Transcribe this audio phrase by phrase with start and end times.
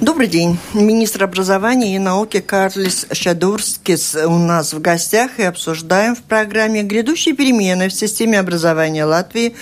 [0.00, 0.58] Добрый день.
[0.72, 7.34] Министр образования и науки Карлис Шадурскис у нас в гостях и обсуждаем в программе грядущие
[7.34, 9.54] перемены в системе образования Латвии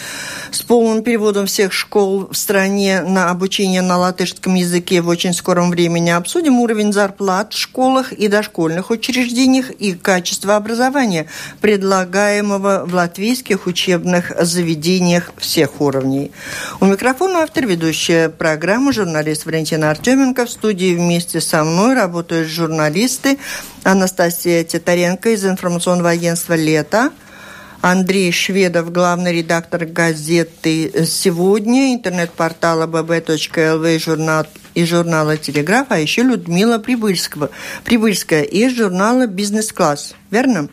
[0.53, 5.71] с полным переводом всех школ в стране на обучение на латышском языке в очень скором
[5.71, 6.11] времени.
[6.11, 11.27] Обсудим уровень зарплат в школах и дошкольных учреждениях и качество образования,
[11.61, 16.31] предлагаемого в латвийских учебных заведениях всех уровней.
[16.79, 20.47] У микрофона автор ведущая программы журналист Валентина Артемин Ефименко.
[20.47, 23.39] В студии вместе со мной работают журналисты
[23.85, 27.11] Анастасия Титаренко из информационного агентства «Лето»,
[27.81, 36.79] Андрей Шведов, главный редактор газеты «Сегодня», интернет-портала bb.lv журнал, и журнала «Телеграф», а еще Людмила
[36.79, 37.51] Прибыльского,
[37.85, 40.15] Прибыльская из журнала «Бизнес-класс».
[40.31, 40.69] Верно?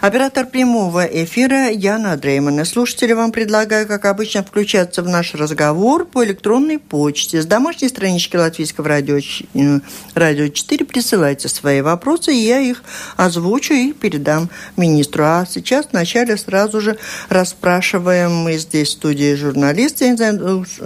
[0.00, 2.64] Оператор прямого эфира Яна Дреймана.
[2.64, 7.42] Слушатели, вам предлагаю, как обычно, включаться в наш разговор по электронной почте.
[7.42, 9.80] С домашней странички Латвийского радио, э,
[10.14, 12.82] радио 4 присылайте свои вопросы, и я их
[13.16, 15.24] озвучу и передам министру.
[15.24, 16.98] А сейчас вначале сразу же
[17.28, 20.16] расспрашиваем мы здесь в студии журналисты.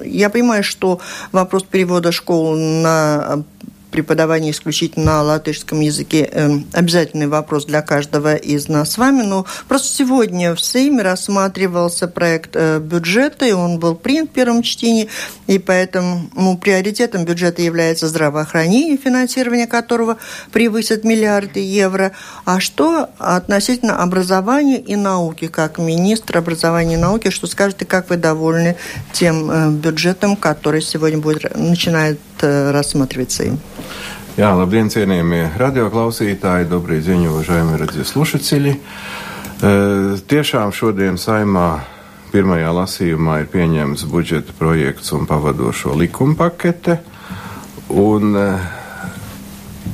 [0.04, 1.00] Я понимаю, что
[1.32, 3.44] вопрос перевода школ на
[3.92, 9.22] преподавание исключительно на латышском языке э, обязательный вопрос для каждого из нас с вами.
[9.22, 14.62] Но просто сегодня в Сейме рассматривался проект э, бюджета, и он был принят в первом
[14.62, 15.08] чтении,
[15.46, 20.16] и поэтому ну, приоритетом бюджета является здравоохранение, финансирование которого
[20.50, 22.12] превысит миллиарды евро.
[22.44, 28.16] А что относительно образования и науки, как министр образования и науки, что скажете, как вы
[28.16, 28.76] довольны
[29.12, 33.52] тем э, бюджетом, который сегодня будет начинает Lūdzu, eh, Rasmatvicī.
[34.36, 38.70] Jā, labdien, cienījamie radioklausītāji, dobrīt ziņu, važējami redzēju slušacili.
[38.70, 38.78] E,
[39.62, 41.80] eh, tiešām šodien saimā
[42.32, 46.98] pirmajā lasījumā ir pieņemts budžeta projekts un pavadošo likuma pakete.
[47.88, 48.58] Un, eh,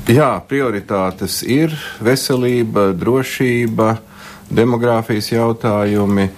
[0.07, 3.99] jā, prioritātes ir veselība, drošība,
[4.51, 6.31] demogrāfijas jautājumi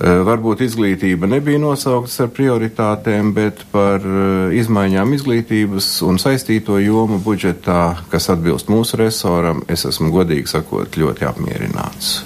[0.00, 7.98] varbūt izglītība nebija nosauktas ar prioritātēm, bet par eh, izmaiņām izglītības un saistīto jomu budžetā,
[8.12, 12.22] kas atbilst mūsu resoram, es esmu godīgi sakot ļoti apmierināts.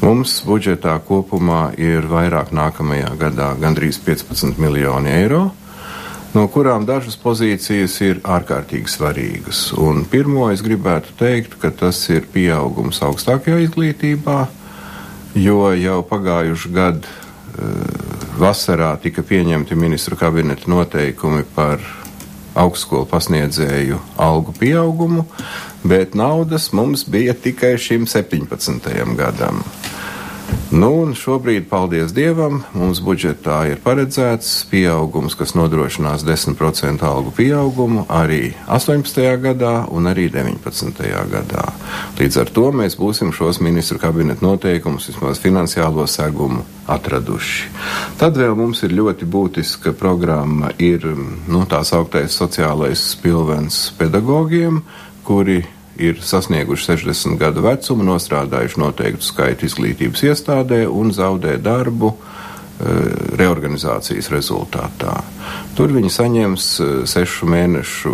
[0.00, 5.42] Mums budžetā kopumā ir vairāk nākamajā gadā gandrīz 15 miljoni eiro,
[6.32, 9.66] no kurām dažas pozīcijas ir ārkārtīgi svarīgas.
[9.76, 14.40] Un pirmo es gribētu teikt, ka tas ir pieaugums augstākajā izglītībā
[15.34, 18.10] jo jau pagājuši gadu uh,
[18.40, 21.82] vasarā tika pieņemti ministru kabineta noteikumi par
[22.58, 25.26] augstskolu pasniedzēju algu pieaugumu,
[25.86, 28.90] bet naudas mums bija tikai šim 17.
[29.16, 29.62] gadam.
[30.70, 38.04] Nu, un šobrīd, paldies Dievam, mums budžetā ir paredzēts pieaugums, kas nodrošinās 10% algu pieaugumu
[38.06, 39.18] arī 18.
[39.42, 41.02] gadā un arī 19.
[41.32, 41.64] gadā.
[42.20, 47.66] Līdz ar to mēs būsim šos ministru kabineta noteikumus, vismaz finansiālo segumu, atraduši.
[48.22, 51.02] Tad vēl mums ir ļoti būtiska programma, ir
[51.50, 54.84] nu, tā sauktais sociālais spilvens pedagogiem,
[55.26, 55.64] kuri
[56.00, 62.90] ir sasnieguši 60 gadu vecumu, nostrādājuši noteiktu skaitu izglītības iestādē un zaudē darbu eh,
[63.40, 65.18] reorganizācijas rezultātā.
[65.79, 68.13] Tur viņi saņems eh, sešu mēnešu,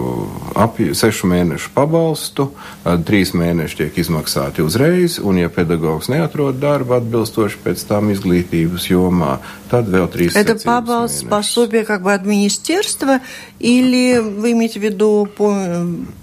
[0.57, 2.49] apj, sešu mēnešu pabalstu,
[2.83, 8.87] tad trīs mēneši tiek izmaksāti uzreiz, un ja pedagogs neatrod darbu atbilstoši pēc tam izglītības
[8.89, 9.37] jomā,
[9.69, 13.19] tad vēl трīs Это пабалс, пособие как бы от министерства
[13.59, 15.53] или вы имеете в виду по,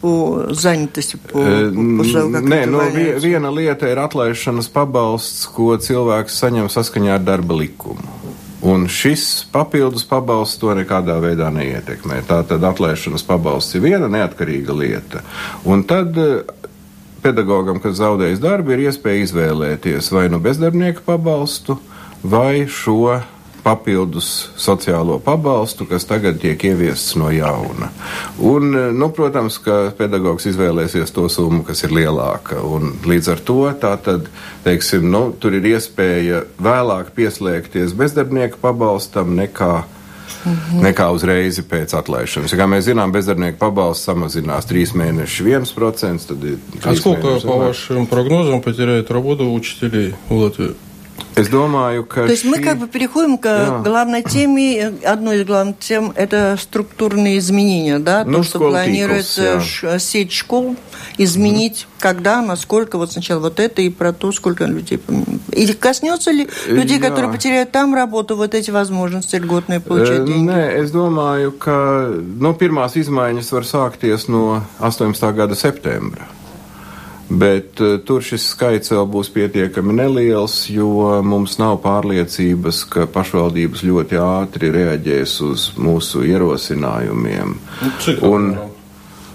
[0.00, 1.16] по занятости?
[1.16, 2.82] По, по, по, Nē, no
[3.22, 8.18] viena lieta ir atlaišanas pabalsts, ko cilvēks saņem saskaņā ar darba likumu.
[8.63, 12.21] Un šis papildus pabalsts to nekādā veidā neietekmē.
[12.27, 15.23] Tā tad atlaišanas pabalsts ir viena neatkarīga lieta.
[15.67, 16.45] Un tad eh,
[17.23, 21.75] pedagogam, kas zaudējis darbu, ir iespēja izvēlēties vai nu bezdarbnieka pabalstu
[22.23, 23.17] vai šo
[23.68, 27.90] papildus sociālo pabalstu, kas tagad tiek ieviests no jauna.
[28.38, 32.62] Un, nu, protams, ka pedagogs izvēlēsies to summu, kas ir lielāka.
[32.64, 34.30] Un līdz ar to tad,
[34.64, 39.84] teiksim, nu, tur ir iespēja vēlāk pieslēgties bezdarbnieka pabalstam nekā
[40.44, 40.82] Mm -hmm.
[40.82, 42.52] nekā uzreiz pēc atlaišanas.
[42.52, 46.18] Ja, kā mēs zinām, bezdarbnieku pabalsts samazinās 3 mēnešus 1%.
[46.26, 50.74] Tad а сколько, по вашим прогнозам, потеряет работу учителей в Латвии?
[51.35, 52.25] Es domāju, ka.
[52.27, 54.93] То есть мы как бы переходим к главной теме.
[55.03, 58.23] Одной из главных тем– это структурные изменения, да?
[58.23, 60.75] Ну, То, что планируется ш- сеть школ
[61.17, 62.01] изменить, mm.
[62.01, 64.99] когда, насколько, вот сначала вот это и про то, сколько людей.
[65.51, 67.09] Или коснется ли людей, Jā.
[67.09, 70.51] которые потеряют там работу, вот эти возможности льготные получать деньги?
[70.51, 75.33] Nē, es domāju, ka nu, pirmās izmaiņas var sākties no 18.
[75.33, 76.27] gada septembra.
[77.29, 83.85] Bet eh, tur šis skaits vēl būs pietiekami neliels, jo mums nav pārliecības, ka pašvaldības
[83.87, 87.57] ļoti ātri reaģēs uz mūsu ierosinājumiem.
[87.83, 88.53] Nu, cik un,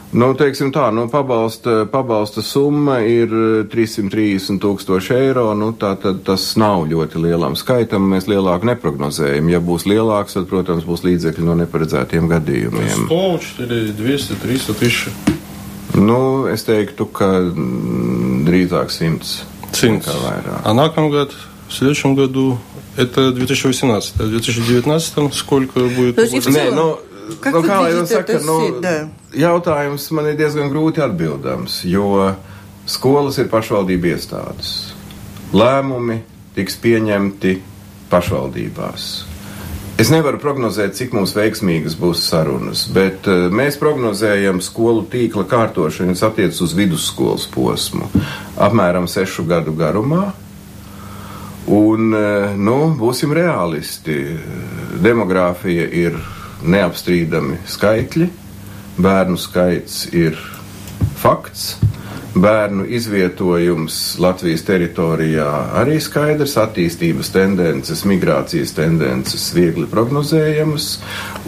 [0.08, 6.22] Nu, teiksim tā, nu, pabalsta, pabalsta summa ir eh, 330 tūkstoši eiro, nu, tā tad
[6.24, 9.50] tas nav ļoti lielam skaitam, mēs lielāku neprognozējam.
[9.52, 13.04] Ja būs lielāks, tad, protams, būs līdzekļi no neparedzētiem gadījumiem.
[13.04, 15.37] Tas ir eh, 200, 300 tūkstoši.
[15.93, 19.45] Nu, es teiktu, ka mm, drīzāk 100.
[19.73, 20.61] 100.
[20.63, 21.33] А на ком год?
[21.67, 22.57] В следующем году
[22.97, 24.13] это 2018.
[24.19, 26.15] А в 2019 сколько будет?
[26.15, 26.99] То есть, Nē, nu,
[27.39, 29.09] Как nu, вы kā jau видите saka, это nu, си- да.
[29.33, 32.35] jautājums man ir diezgan grūti atbildams, jo
[32.85, 34.91] skolas ir pašvaldību iestādes.
[35.53, 36.19] Lēmumi
[36.55, 37.61] tiks pieņemti
[38.11, 39.25] pašvaldībās.
[39.98, 46.14] Es nevaru prognozēt, cik mums veiksmīgas būs sarunas, bet uh, mēs prognozējam skolu tīkla kārtošanu,
[46.14, 48.06] kas attiecas uz vidusskolas posmu,
[48.62, 50.28] apmēram sešu gadu garumā.
[51.66, 54.20] Un, uh, nu, būsim realisti.
[55.02, 56.22] Demogrāfija ir
[56.62, 58.30] neapstrīdami skaitļi,
[59.02, 60.38] bērnu skaits ir
[61.18, 61.72] fakts.
[62.36, 65.46] Bērnu izvietojums Latvijas teritorijā
[65.80, 70.90] arī skaidrs, attīstības tendences, migrācijas tendences viegli prognozējamas,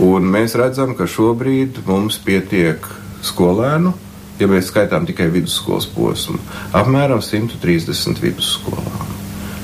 [0.00, 2.88] un mēs redzam, ka šobrīd mums pietiek
[3.28, 3.92] skolēnu,
[4.40, 6.40] ja mēs skaitām tikai vidusskolas posmu,
[6.72, 9.12] apmēram 130 vidusskolām.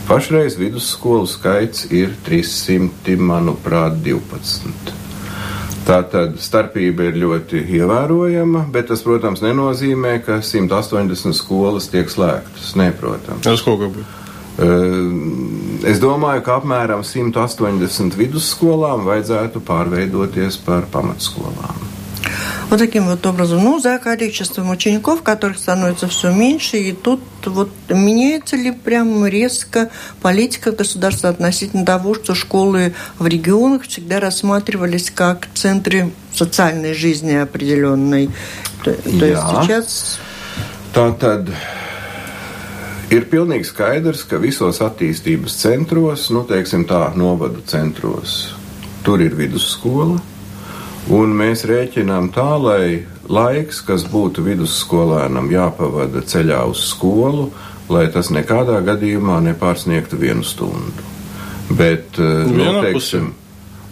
[0.07, 5.06] Pašreiz vidusskolu skaits ir 300, manuprāt, 12.
[5.87, 12.73] Tā tad starpība ir ļoti ievērojama, bet tas, protams, nenozīmē, ka 180 skolas tiek slēgtas.
[12.79, 13.47] Nē, protams.
[13.47, 14.03] Uz ko gribi?
[15.87, 21.86] Es domāju, ka apmēram 180 vidusskolām vajadzētu pārveidoties par pamatskolām.
[22.69, 23.63] Вот таким вот образом.
[23.63, 29.91] Ну, за количеством учеников, которых становится все меньше, и тут вот меняется ли прям резко
[30.21, 38.31] политика государства относительно того, что школы в регионах всегда рассматривались как центры социальной жизни определенной.
[38.83, 39.63] То, то есть Jā.
[39.63, 40.19] сейчас
[40.97, 41.51] Tā tad
[43.13, 48.55] ir pilnīgi skaidrs, ka visos attīstības centros, nu, teiksim tā, novadu centros,
[49.05, 50.17] tur ir vidusskola.
[51.07, 57.53] Un mēs rēķinām tā, lai laiks, kas būtu vidusskolēnam jāpavada ceļā uz skolu,
[57.93, 61.05] lai tas nekādā gadījumā nepārsniegtu vienu stundu.
[61.71, 63.31] Bet, eh, nu, teiksim,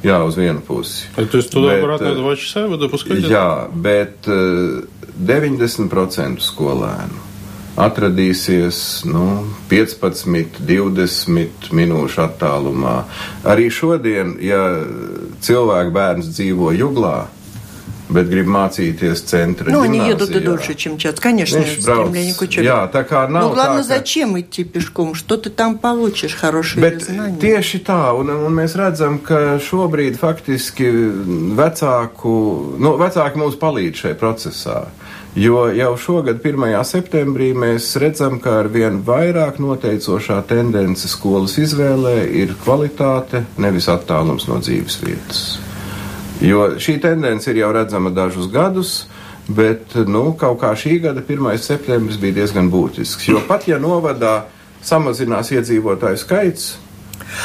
[0.03, 1.07] jā, uz vienu pusi.
[1.15, 3.21] Bet jūs tur varat nedavāt sevi, dopuskai?
[3.31, 4.83] Jā, bet eh,
[5.15, 7.34] 90% skolēnu
[7.80, 9.26] atradīsies nu,
[9.72, 13.04] 15, 20 minūšu attālumā.
[13.48, 14.64] Arī šodien, ja
[15.46, 17.30] cilvēks bērns dzīvo Juglā,
[18.10, 21.20] bet grib mācīties centra ну, они едут и ģimnāzijā, дольше, чем час.
[21.22, 22.66] Конечно, Viņš brauc, стремление к учебе.
[22.68, 23.98] jā, tā kā nav Но главное, tā, ka...
[24.00, 25.14] зачем идти пешком?
[25.14, 26.34] Что ты там получишь?
[26.34, 27.38] Хорошие Bet знания.
[27.40, 30.90] tieši tā, un, un mēs redzam, ka šobrīd faktiski
[31.54, 32.34] vecāku,
[32.82, 34.88] nu, vecāki mums palīdz šajā procesā.
[35.36, 36.74] Jo jau šogad, 1.
[36.84, 44.50] septembrī, mēs redzam, ka ar vien vairāk noteicošā tendence skolas izvēlē ir kvalitāte, nevis attālums
[44.50, 45.44] no dzīves vietas.
[46.42, 48.94] Jo šī tendence ir jau redzama dažus gadus,
[49.48, 51.58] bet nu, kaut kā šī gada 1.
[51.62, 53.30] septembris bija diezgan būtisks.
[53.30, 54.48] Jo pat ja novadā
[54.82, 56.72] samazinās iedzīvotāju skaits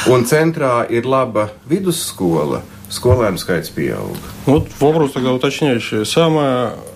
[0.09, 4.17] un centrā ir laba vidusskola, skolēnu skaits pieaug.
[4.45, 6.05] Вот вопрос тогда уточняющий.
[6.05, 6.88] Самая э,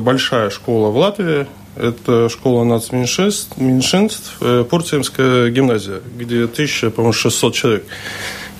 [0.00, 7.84] большая школа в Латвии– это школа нацменьшинств, меньшинств, э, Пурцемская гимназия, где 1600 человек.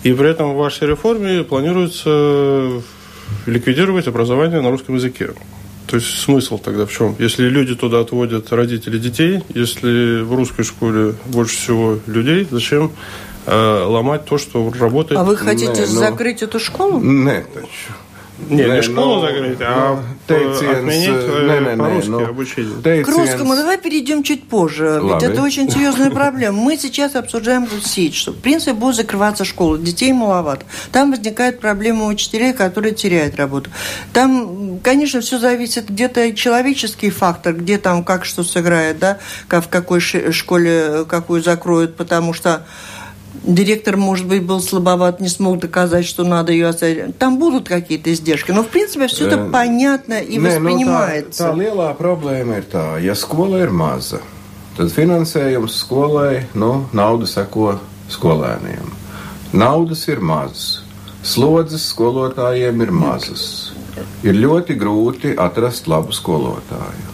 [0.02, 2.82] И при этом в вашей реформе планируется
[3.46, 5.30] ликвидировать образование на русском языке.
[5.86, 7.16] То есть смысл тогда в чем?
[7.18, 12.92] Если люди туда отводят родители детей, если в русской школе больше всего людей, зачем
[13.46, 15.20] э, ломать то, что работает?
[15.20, 17.00] А вы хотите ну- закрыть эту школу?
[17.00, 17.92] Nē, taču.
[17.92, 18.09] Не,
[18.50, 23.04] Nē, не школу nu, закрыть, а teiciens, э, nē, nē, nē, nu.
[23.04, 25.00] К русскому давай перейдем чуть позже.
[25.02, 26.58] Ведь это очень серьезная проблема.
[26.60, 30.64] Мы сейчас обсуждаем сеть, что в принципе будет закрываться школа, детей маловато.
[30.90, 33.70] Там возникает проблема учителей, которые теряют работу.
[34.12, 39.68] Там, конечно, все зависит где-то человеческий фактор, где там как что сыграет, да, как в
[39.68, 42.66] какой школе какую закроют, потому что
[43.43, 47.17] директор, может быть, был слабоват, не смог доказать, что надо ее оставить.
[47.17, 48.51] Там будут какие-то издержки.
[48.51, 51.47] Но, в принципе, все это э, понятно и Nē, воспринимается.
[51.47, 54.21] Nu, tā, tā lielā problēma ir tā, ja skola ir maza,
[54.77, 57.79] tad finansējums skolai, nu, nauda seko
[58.09, 58.93] skolēniem.
[59.55, 60.83] Naudas ir maz,
[61.23, 63.71] slodzes skolotājiem ir mazas.
[64.25, 67.13] Ir ļoti grūti atrast labu skolotāju.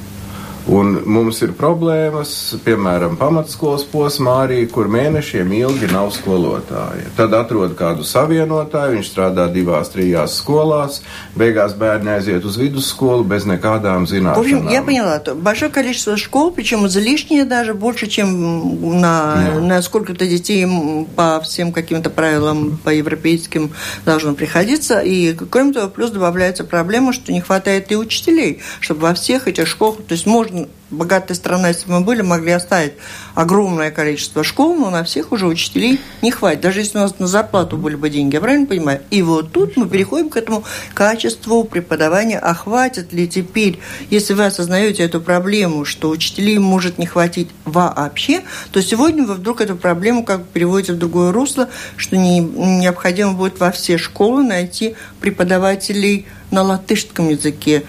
[0.66, 2.30] Un mums ir problēmas,
[2.64, 7.06] piemēram, pamatskolas posmā arī, kur mēnešiem ilgi nav skolotāja.
[7.14, 11.04] Tad atrod kādu savienotāju, viņš strādā divās, trijās skolās,
[11.38, 14.42] beigās бедни aiziet uz vidusсколу без nekādām зинашанам.
[14.42, 19.61] В общем, я поняла, большое количество школ, причем излишнее даже, больше, чем на, yeah.
[19.61, 20.66] на сколько-то детей
[21.14, 23.70] по всем каким-то правилам, по европейским
[24.04, 24.99] должно приходиться.
[24.99, 29.68] И, кроме того, плюс добавляется проблема, что не хватает и учителей, чтобы во всех этих
[29.68, 30.56] школах, то есть можно
[30.91, 32.93] богатая страна, если мы были, могли оставить
[33.35, 36.61] огромное количество школ, но на всех уже учителей не хватит.
[36.61, 39.01] Даже если у нас на зарплату были бы деньги, я правильно понимаю?
[39.11, 42.39] И вот тут мы переходим к этому качеству преподавания.
[42.39, 48.43] А хватит ли теперь, если вы осознаете эту проблему, что учителей может не хватить вообще,
[48.71, 53.33] то сегодня вы вдруг эту проблему как бы переводите в другое русло, что не, необходимо
[53.33, 57.85] будет во все школы найти преподавателей на латышском языке,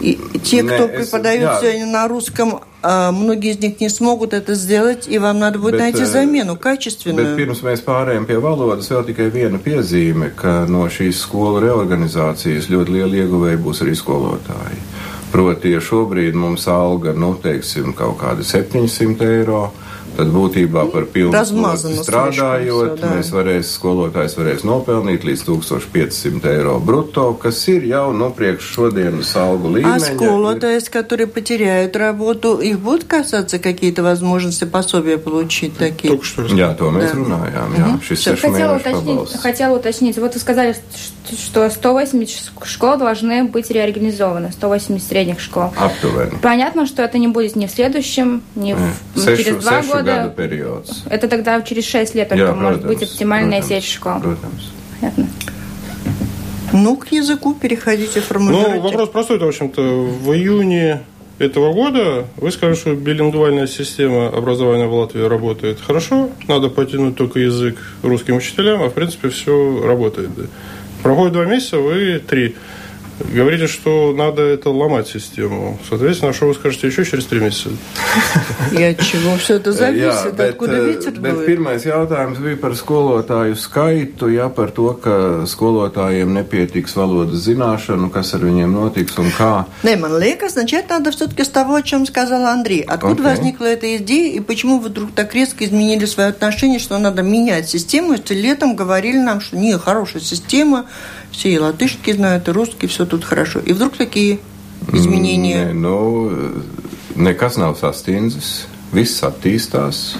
[0.00, 1.60] и те, кто преподают jā.
[1.60, 5.78] сегодня на русском, многие из них не смогут это сделать, и вам надо будет bet,
[5.80, 7.36] найти замену качественную.
[7.36, 12.70] Bet pirms mēs pārējām pie valodas, vēl tikai viena piezīme, ka no šīs skolu reorganizācijas
[12.72, 14.80] ļoti liela ieguvēja būs arī skolotāji.
[15.30, 19.68] Proti, ja šobrīd mums alga, nu, teiksim, kaut kādi 700 eiro,
[20.15, 21.35] Tad būtībā par pilnu
[22.05, 28.29] strādājot, jau, mēs varēs, skolotājs varēs nopelnīt līdz 1500 eiro brutto, kas ir jau ну,
[28.35, 29.95] priekš šodienas algu līmeņa.
[29.95, 36.09] А сколотаясь, которые потеряют работу, их будут касаться какие-то возможности пособия получить такие?
[36.09, 36.45] Только что.
[36.55, 37.19] Jā, to mēs да.
[37.19, 37.87] runājām, jā.
[37.95, 38.39] Угу.
[38.41, 40.75] Хотела уточнить, хотела уточнить, вот вы сказали,
[41.33, 45.73] что 180 школ должны быть реорганизованы, 180 средних школ.
[45.77, 46.39] Aptuveni.
[46.41, 48.79] Понятно, что это не будет ни в следующем, ни в,
[49.15, 50.89] Sešu, через два года года период.
[51.09, 54.13] Это тогда через 6 лет только может быть оптимальная protams, сеть школ.
[54.13, 54.71] Protams.
[54.99, 55.27] Понятно.
[56.73, 58.75] Ну, к языку переходите, формулируйте.
[58.75, 59.81] Ну, вопрос простой, в общем-то.
[59.81, 61.03] В июне
[61.39, 67.39] этого года вы скажете, что билингвальная система образования в Латвии работает хорошо, надо потянуть только
[67.39, 70.29] язык русским учителям, а в принципе все работает.
[71.03, 72.55] Проходит два месяца, вы три.
[73.28, 75.78] Говорите, что надо это ломать систему.
[75.88, 77.68] Соответственно, что вы скажете еще через три месяца?
[78.72, 80.04] И от чего все это зависит?
[80.04, 81.46] Jā, bet, Откуда ветер bet дует?
[81.48, 88.32] Pirmais jautājums bija par skolotāju skaitu, ja par to, ka skolotājiem nepietiks valodas zināšanu, kas
[88.34, 89.66] ar viņiem notiks un kā.
[89.84, 92.80] Не, man liekas, начать надо все-таки с того, о чем сказал Андрей.
[92.80, 93.36] Откуда okay.
[93.36, 97.68] возникла эта идея и почему вы вдруг так резко изменили свое отношение, что надо менять
[97.68, 100.86] систему, если летом говорили нам, что не, хорошая система,
[101.34, 103.60] все и латышки знают, и русские, все тут хорошо.
[103.60, 104.40] И вдруг такие
[104.92, 105.70] изменения.
[105.70, 106.30] Nē, nu,
[107.16, 110.16] nekas nav sastindzis, viss attīstās.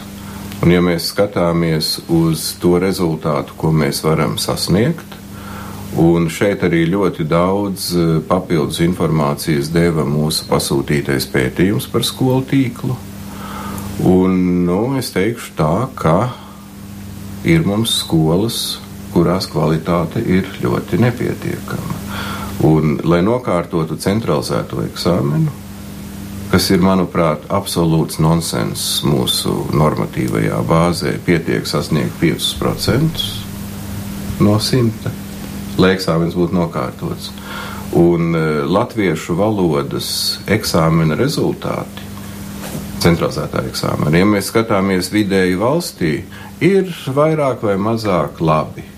[0.60, 5.16] Un ja mēs skatāmies uz to rezultātu, ko mēs varam sasniegt,
[5.96, 7.86] un šeit arī ļoti daudz
[8.28, 12.98] papildus informācijas deva mūsu pasūtītais pētījums par skolu tīklu.
[14.04, 14.36] Un,
[14.68, 16.30] nu, es teikšu tā, ka
[17.44, 18.78] ir mums skolas,
[19.15, 22.01] kurās kvalitāte ir ļoti nepietiekama.
[22.67, 25.51] Un, lai nokārtotu centralizēto eksāmenu,
[26.51, 33.23] kas ir, manuprāt, absolūts nonsens mūsu normatīvajā bāzē, pietiek sasniegt 5%
[34.45, 35.11] no 100,
[35.79, 37.31] lai eksāmens būtu nokārtots.
[37.95, 40.09] Un uh, latviešu valodas
[40.51, 42.03] eksāmena rezultāti,
[43.03, 46.17] centralizētā eksāmena, ja mēs skatāmies vidēji valstī,
[46.63, 48.94] ir vairāk vai mazāk labi.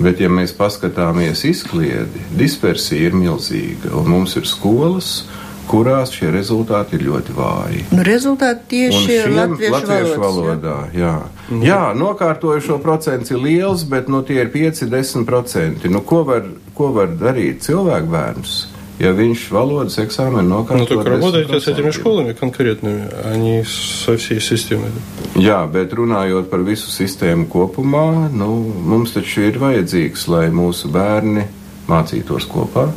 [0.00, 5.22] Bet, ja mēs paskatāmies izkliedi, dispersija ir milzīga, un mums ir skolas,
[5.68, 7.84] kurās šie rezultāti ir ļoti vāji.
[7.92, 10.76] Nu, rezultāti tieši latviešu, latviešu valodā.
[10.96, 11.14] Jā.
[11.52, 11.62] Jā.
[11.68, 15.88] jā, nokārtojušo procents ir liels, bet nu, tie ir 5-10%.
[15.92, 18.56] Nu, ko, var, ko var darīt cilvēku bērns?
[18.99, 20.95] ja viņš valodas экзамен nokārto.
[20.95, 24.89] Ну, так работаете с этими школами конкретными, а не со всей системой.
[25.35, 31.45] Jā, bet runājot par visu sistēmu kopumā, nu, mums taču ir vajadzīgs, lai mūsu bērni
[31.87, 32.89] mācītos kopā,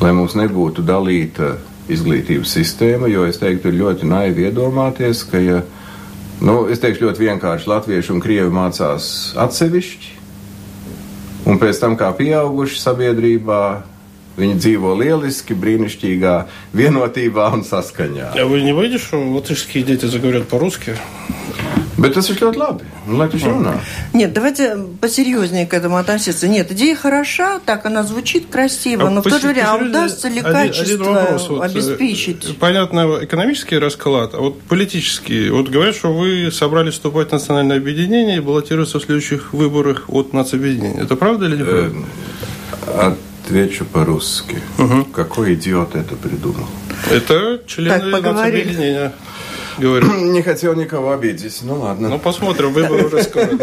[0.00, 1.56] lai mums nebūtu dalīta
[1.88, 5.62] izglītības sistēma, jo es teiktu, ir ļoti naivi iedomāties, ka, ja,
[6.44, 10.14] nu, es teikšu ļoti vienkārši, latvieši un krievi mācās atsevišķi,
[11.48, 13.62] un pēc tam kā pieauguši sabiedrībā
[14.37, 16.35] Viņi dzīvo lieliski, brīnišķīgā
[16.73, 18.31] vienotībā un saskaņā.
[18.39, 20.95] А вы не боитесь, что латышские дети заговорят по-русски?
[21.97, 22.85] Bet tas ir ļoti labi.
[23.07, 23.75] Lai runā.
[24.13, 26.47] Нет, давайте посерьезнее к этому относиться.
[26.47, 30.27] Нет, идея хороша, так она звучит красиво, А но в то же время а удастся
[30.29, 31.49] ли один- качество один вопрос.
[31.49, 32.57] Вот, э, обеспечить?
[32.57, 35.49] Понятно, экономический расклад, а вот политический.
[35.49, 40.33] Вот говорят, что вы собрались вступать в национальное объединение и баллотироваться в следующих выборах от
[40.33, 41.03] нацобъединения.
[41.03, 43.15] Это правда или неправда?
[43.51, 44.61] Отвечу по-русски.
[45.13, 46.67] Какой идиот это придумал?
[47.11, 48.63] Это члены Так, поговорили.
[48.63, 49.11] нацобъединения
[49.77, 50.09] говорят.
[50.21, 51.59] Не хотел никого обидеть.
[51.63, 52.07] Ну ладно.
[52.07, 53.49] Ну, посмотрим, выборы уже скоро.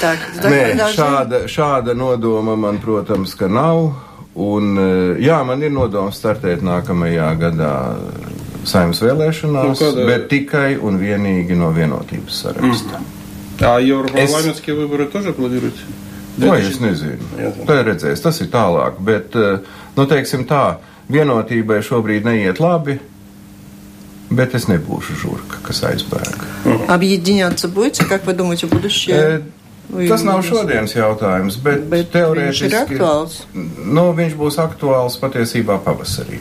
[0.00, 3.92] Так, Nē, šāda, šāda nodoma man, protams, ka nav.
[4.34, 4.74] Un,
[5.22, 7.70] jā, man ir nodoms startēt nākamajā gadā
[8.66, 13.00] saimnes vēlēšanās, Nu, kādā- bet tikai un vienīgi no vienotības saraksta.
[13.60, 15.78] А европарламентские выборы тоже планируете?
[16.39, 17.19] Vai es nezinu?
[17.37, 17.51] Jā.
[17.67, 18.99] Tā ir redzēs, tas ir tālāk.
[19.03, 19.59] Bet, eh,
[19.97, 20.77] nu, teiksim tā,
[21.11, 22.99] vienotībai šobrīd neiet labi,
[24.31, 26.87] bet es nebūšu žurka, kas aizbēg.
[26.87, 29.15] Объединяться будете, как вы думаете, в будущее?
[29.17, 29.41] Eh,
[29.89, 30.53] Вы Tas nav видите?
[30.53, 33.39] šodienas jautājums, bet, Bet viņš ir aktuāls.
[33.55, 36.37] Nu, viņš būs aktuāls patiesībā pavasarī.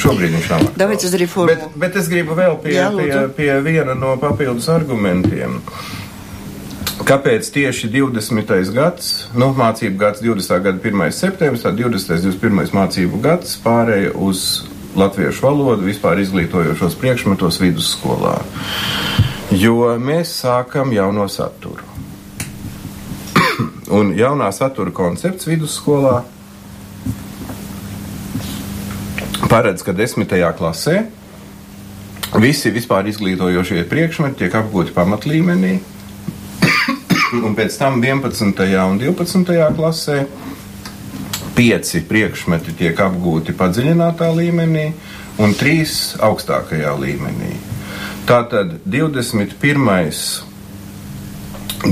[0.00, 0.76] Šobrīd viņš nav aktuāls.
[0.78, 1.46] Давайте за реформу.
[1.52, 3.28] Bet, bet es gribu vēl pie, Jā, pie, lūdzu.
[3.36, 5.60] pie viena no papildus argumentiem.
[6.97, 8.71] Kāpēc tieši 20.
[8.73, 10.63] gads, nu, mācību gads 20.
[10.65, 11.11] gada 1.
[11.13, 12.23] septembris, tad 20.
[12.25, 12.71] 21.
[12.73, 14.63] mācību gads pārēja uz
[14.97, 18.39] latviešu valodu vispār izglītojošos priekšmetos vidusskolā?
[19.53, 21.85] Jo mēs sākam jauno saturu.
[23.99, 26.23] Un jaunā satura koncepts vidusskolā
[29.47, 30.95] paredz, ka desmitajā klasē
[32.41, 35.77] visi vispār izglītojošie priekšmeti tiek apgūti pamatlīmenī,
[37.40, 38.64] un pēc tam 11.
[38.84, 39.58] un 12.
[39.76, 40.18] klasē
[41.56, 44.86] pieci priekšmeti tiek apgūti padziļinātā līmenī
[45.42, 47.52] un trīs augstākajā līmenī.
[48.28, 49.52] Tātad 21.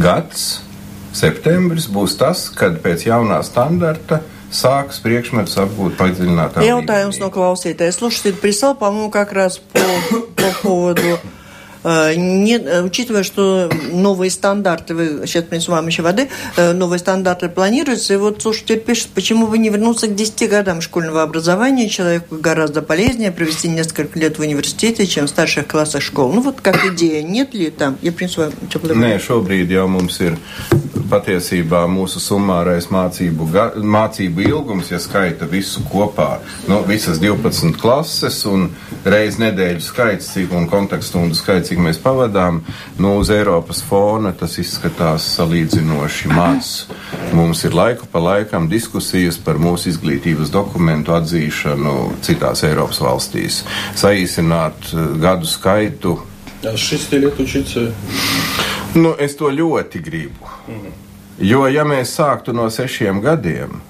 [0.00, 0.44] gads,
[1.16, 7.94] septembris, būs tas, kad pēc jaunā standarta sāks priekšmetus apgūt padziļinātā Jautājums no klausītāja.
[7.94, 9.80] Слушатель прислал, по-моему, как раз по,
[10.36, 11.18] по поводу...
[11.85, 16.99] э, Не, э, учитывая, что новые стандарты, вы, сейчас принесу вам еще воды, э, новые
[16.99, 21.89] стандарты планируются, и вот слушатель пишет, почему бы не вернуться к 10 годам школьного образования,
[21.89, 26.33] человеку гораздо полезнее провести несколько лет в университете, чем в старших классах школ.
[26.33, 27.97] Ну вот как идея, нет ли там?
[28.01, 30.37] Я принесу вам теплую Nē, šobrīd jau mums ir
[31.09, 36.39] patiesībā mūsu summārais mācību, ga, mācību ilgums, ja skaita visu kopā,
[36.69, 38.67] nu, visas 12 klases un
[39.05, 42.61] reiz nedēļu skaits, cik un kontekststundu skaits, cik mēs pavadām,
[42.99, 46.73] nu, uz Eiropas fona tas izskatās salīdzinoši maz.
[47.35, 53.63] Mums ir laiku pa laikam diskusijas par mūsu izglītības dokumentu atzīšanu citās Eiropas valstīs.
[53.99, 56.19] Saīsināt eh, gadu skaitu
[56.65, 57.75] Ar šis liet učīts?
[58.95, 60.53] Nu, es to ļoti gribu.
[60.71, 60.93] Mm.
[61.43, 63.81] Jo, ja mēs sāktu no sešiem gadiem,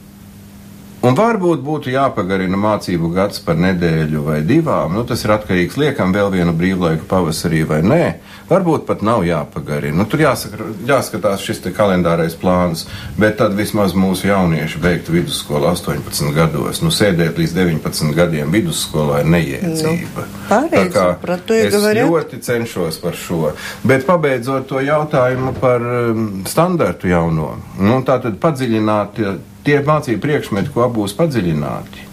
[1.05, 6.13] un varbūt būtu jāpagarina mācību gads par nedēļu vai divām, nu, tas ir atkarīgs liekam
[6.13, 8.03] vēl vienu brīvlaiku pavasarī vai nē,
[8.51, 9.97] varbūt pat nav jāpagarina.
[9.97, 12.85] Nu, tur jāsaka, jāskatās šis te kalendārais plāns,
[13.17, 16.83] bet tad vismaz mūsu jaunieši beigtu vidusskolu 18 gados.
[16.85, 20.27] Nu, sēdēt līdz 19 gadiem vidusskolā ir neiedzība.
[20.29, 22.11] Nu, pareizi, Tā kā par to ir es говорят.
[22.13, 23.55] ļoti cenšos par šo.
[23.89, 29.25] Bet pabeidzot to jautājumu par um, standartu jauno, nu, tā tad padziļināt
[29.66, 32.06] tie mācību priekšmeti, ko būs padziļināti.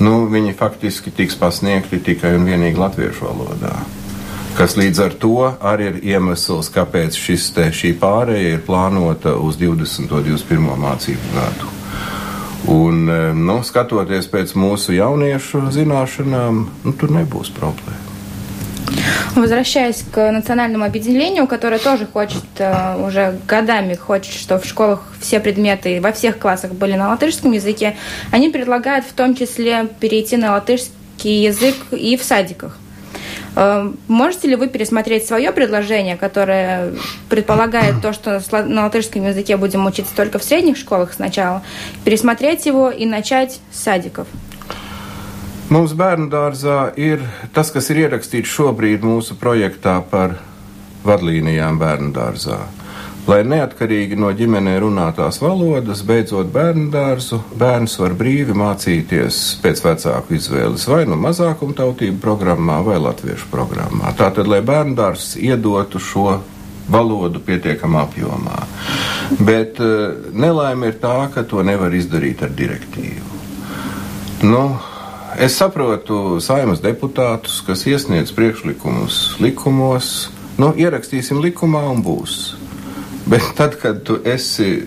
[0.00, 3.74] Nu, viņi faktiski tiks pasniegti tikai un vienīgi latviešu valodā.
[4.56, 5.34] Kas līdz ar to
[5.70, 10.10] arī ir iemesls, kāpēc šis te, šī pārēja ir plānota uz 20.
[10.10, 10.74] un 21.
[10.80, 11.70] mācību gadu.
[12.68, 18.09] Un, eh, nu, skatoties pēc mūsu jauniešu zināšanām, nu, tur nebūs problēma.
[19.34, 25.40] Возвращаясь к национальному объединению, которое тоже хочет э, уже годами хочет, что в школах все
[25.40, 27.96] предметы во всех классах были на латышском языке,
[28.32, 32.76] они предлагают в том числе перейти на латышский язык и в садиках.
[33.56, 36.92] Э, Можете ли вы пересмотреть свое предложение, которое
[37.28, 41.62] предполагает то, что на латышском языке будем учиться только в средних школах сначала,
[42.04, 44.26] пересмотреть его и начать с садиков?
[45.70, 47.20] Mums bērnu dārzā ir
[47.54, 50.34] tas, kas ir ierakstīts šobrīd mūsu projektā par
[51.06, 52.58] vadlīnijām bērnu dārzā.
[53.30, 60.34] Lai neatkarīgi no ģimenē runātās valodas, beidzot bērnu dārzu, bērns var brīvi mācīties pēc vecāku
[60.40, 64.10] izvēles vai nu mazākumtautību programmā vai latviešu programmā.
[64.18, 66.40] Tātad, lai bērnu dārzs iedotu šo
[66.90, 68.64] valodu pietiekamā apjomā.
[69.38, 73.36] Bet eh, nelaime ir tā, ka to nevar izdarīt ar direktīvu.
[74.50, 74.64] Nu,
[75.38, 82.34] es saprotu saimas deputātus, kas iesniedz priekšlikumus likumos, Nu, ierakstīsim likumā un būs.
[83.30, 84.82] Bet tad, kad tu esi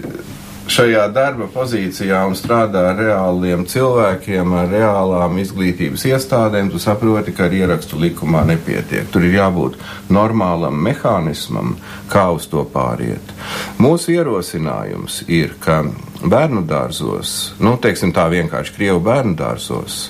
[0.71, 7.47] šajā darba pozīcijā un strādā ar reāliem cilvēkiem, ar reālām izglītības iestādēm, tu saproti, ka
[7.47, 9.09] ar ierakstu likumā nepietiek.
[9.11, 9.77] Tur ir jābūt
[10.13, 11.75] normālam mehānismam,
[12.11, 13.35] kā uz to pāriet.
[13.81, 15.83] Mūsu ierosinājums ir, ka
[16.23, 20.03] bērnu dārzos, nu, teiksim tā vienkārši Krievu bērnu dārzos,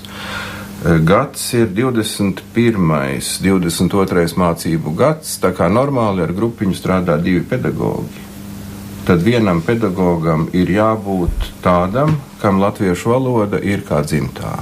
[0.83, 2.41] Gads ir 21.
[3.39, 4.25] 22.
[4.35, 8.22] mācību gads, tā kā normāli ar grupiņu strādā divi pedagoģi
[9.07, 14.53] tad vienam pedagogam ir jābūt tādam, kam latviešu valoda ir kā dzimtā.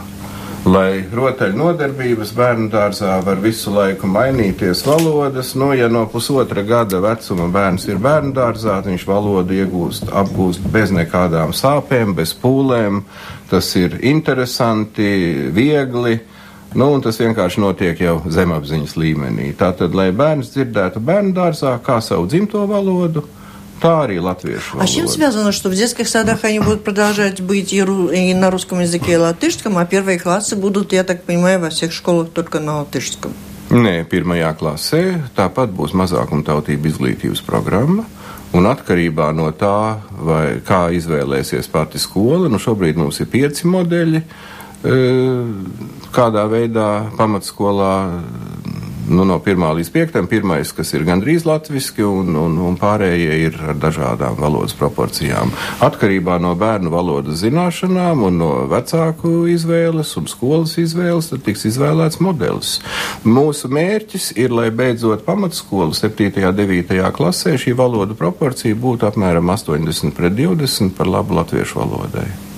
[0.62, 6.99] Lai rotaļu nodarbības bērnu dārzā var visu laiku mainīties valodas, nu, ja no pusotra gada
[7.01, 13.01] vecuma bērns ir bērnu dārzā, viņš valodu iegūst, apgūst bez nekādām sāpēm, bez pūlēm.
[13.49, 16.19] Tas ir interesanti, viegli.
[16.77, 19.49] Nu, tas vienkārši notiek jau zemapziņas līmenī.
[19.58, 23.25] Tātad, lai bērns dzirdētu bērnu dārzā kā savu dzimto valodu,
[23.81, 24.85] Та arī латвiešu валода.
[24.85, 28.33] А с чем связано, что в детских садах они будут продолжать быть и, ру, и
[28.33, 32.31] на русском языке, и латышском, а первые классы будут, я так понимаю, во всех школах
[32.31, 33.33] только на латышском?
[33.66, 35.01] Nē, pirmajā klasē
[35.35, 38.05] tāpat būs mazākumtautība izglītības programma.
[38.55, 44.23] Un atkarībā no tā, vai kā izvēlēsies pati skola, nu šobrīd mums ir pieci modeļi,
[46.14, 47.92] kādā veidā pamatskolā
[49.10, 50.20] nu, no 1 līdz 5.
[50.32, 55.54] Pirmais, kas ir gandrīz latviski, un, un, un pārējie ir ar dažādām valodas proporcijām.
[55.84, 62.22] Atkarībā no bērnu valodas zināšanām un no vecāku izvēles un skolas izvēles, tad tiks izvēlēts
[62.24, 62.78] modelis.
[63.24, 66.32] Mūsu mērķis ir, lai beidzot pamatskolu 7.
[66.46, 67.02] un 9.
[67.18, 72.51] klasē šī valoda proporcija būtu apmēram 80 pret 20 par labu latviešu valodai.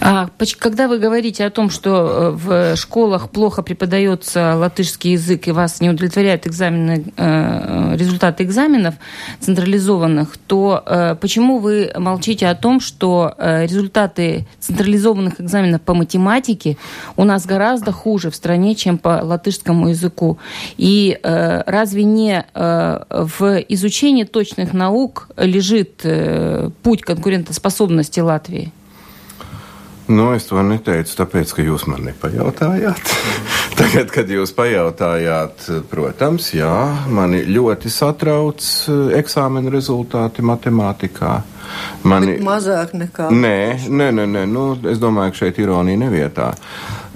[0.00, 5.52] А, когда вы говорите о том, что э, в школах плохо преподается латышский язык и
[5.52, 8.94] вас не удовлетворяют экзамены, э, результаты экзаменов
[9.40, 16.76] централизованных, то э, почему вы молчите о том, что результаты централизованных экзаменов по математике
[17.16, 20.38] у нас гораздо хуже в стране, чем по латышскому языку?
[20.76, 26.04] И разве не в изучении точных наук лежит
[26.82, 28.72] путь конкурентоспособности Латвии?
[30.06, 33.10] Nu, es to neteicu, tāpēc, ka jūs man nepajautājāt.
[33.80, 36.76] Tagad, kad jūs pajautājāt, protams, jā,
[37.10, 41.40] mani ļoti satrauc eh, eksāmena rezultāti matemātikā.
[42.06, 42.36] Mani...
[42.36, 43.30] Bet mazāk nekā.
[43.32, 44.46] Nē, nē, nē, nē.
[44.50, 46.52] Nu, es domāju, ka šeit ironija nevietā.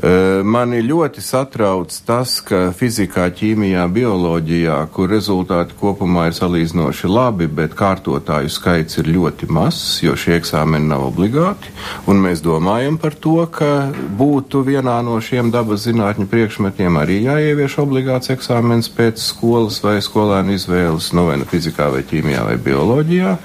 [0.00, 7.74] Mani ļoti satrauc tas, ka fizikā, ķīmijā, bioloģijā, kur rezultāti kopumā ir salīdzinoši labi, bet
[7.76, 11.68] kārtotāju skaits ir ļoti mazs, jo šie eksāmeni nav obligāti,
[12.08, 17.76] un mēs domājam par to, ka būtu vienā no šiem dabas zinātņu priekšmetiem arī jāievieš
[17.84, 23.36] obligāts eksāmens pēc skolas vai skolēnu izvēles, nu vai nu fizikā vai ķīmijā vai bioloģijā,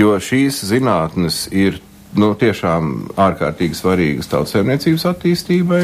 [0.00, 1.80] jo šīs zinātnes ir
[2.16, 5.82] nu, tiešām ārkārtīgi svarīgas tautsēmniecības attīstībai,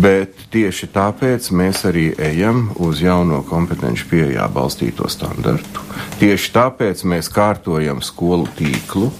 [0.00, 5.82] bet tieši tāpēc mēs arī ejam uz jauno kompetenci pieejā balstīto standartu.
[6.20, 9.10] Tieši tāpēc mēs kārtojam skolu tīklu.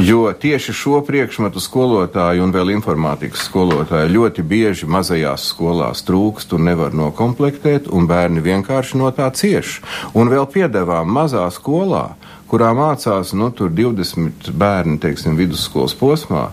[0.00, 6.64] Jo tieši šo priekšmetu skolotāju un vēl informātikas skolotāju ļoti bieži mazajās skolās trūkst un
[6.66, 9.76] nevar nokomplektēt, un bērni vienkārši no tā cieš.
[10.16, 12.08] Un vēl piedevām mazā skolā
[12.50, 16.48] kurā mācās nu, 20 bērni, teiksim, vidusskolas posmā.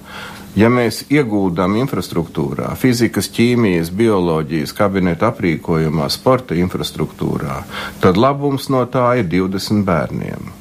[0.56, 7.62] Ja mēs ieguldām infrastruktūrā, fizikas, ķīmijas, bioloģijas, kabineta aprīkojumā, sporta infrastruktūrā,
[8.04, 10.52] tad labums no tā ir 20 bērniem.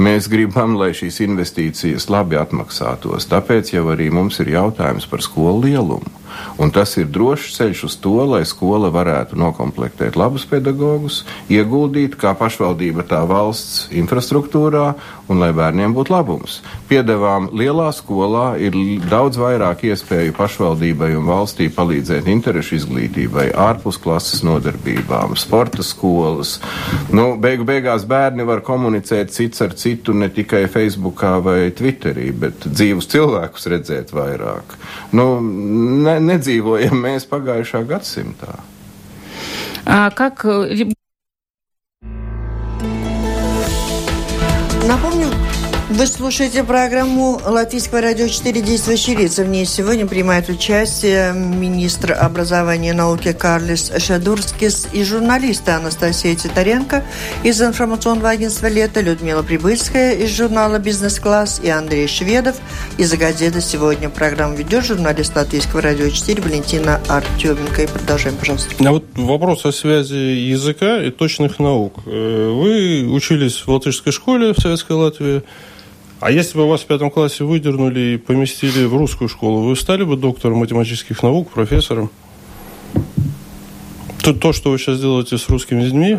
[0.00, 5.66] Mēs gribam, lai šīs investīcijas labi atmaksātos, tāpēc jau arī mums ir jautājums par skolu
[5.66, 6.19] lielumu.
[6.60, 12.34] Un tas ir drošs ceļš uz to, lai skola varētu nokomplektēt labus pedagogus, ieguldīt kā
[12.38, 14.86] pašvaldība tā valsts infrastruktūrā
[15.30, 16.58] un lai bērniem būtu labums.
[16.90, 18.74] Piedevām lielā skolā ir
[19.10, 26.56] daudz vairāk iespēju pašvaldībai un valstī palīdzēt interešu izglītībai, ārpus klases nodarbībām, sporta skolas.
[27.14, 32.66] Nu, beigu beigās bērni var komunicēt cits ar citu ne tikai Facebookā vai Twitterī, bet
[32.66, 34.76] dzīvus cilvēkus redzēt vairāk.
[35.16, 38.58] Nu, ne, nedzīvojam mēs pagājušā gadsimtā.
[39.86, 40.44] А как
[44.86, 45.26] Напомню,
[45.90, 49.42] Вы слушаете программу Латвийского радио 4 «Действующие лица».
[49.42, 57.04] В ней сегодня принимает участие министр образования и науки Карлис Шадурскис и журналисты Анастасия Титаренко
[57.42, 62.54] из информационного агентства «Лето», Людмила Прибыльская из журнала «Бизнес-класс» и Андрей Шведов
[62.96, 64.08] из газеты «Сегодня».
[64.10, 67.82] Программу ведет журналист Латвийского радио 4 Валентина Артеменко.
[67.82, 68.70] И продолжаем, пожалуйста.
[68.78, 71.94] А вот вопрос о связи языка и точных наук.
[72.06, 75.42] Э, вы учились в латышской школе в Советской Латвии.
[76.19, 80.03] А если бы вас в пятом классе выдернули и поместили в русскую школу, вы стали
[80.03, 82.09] бы доктором математических наук, профессором?
[84.23, 86.17] То, то что вы сейчас делаете с русскими детьми?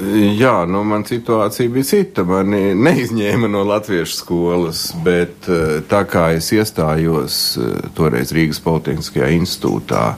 [0.00, 2.22] Jā, nu, man situācija bija cita.
[2.24, 5.44] Mani neizņēma no latviešu skolas, bet
[5.90, 7.58] tā kā es iestājos
[7.98, 10.14] toreiz Rīgas Politiskajā institūtā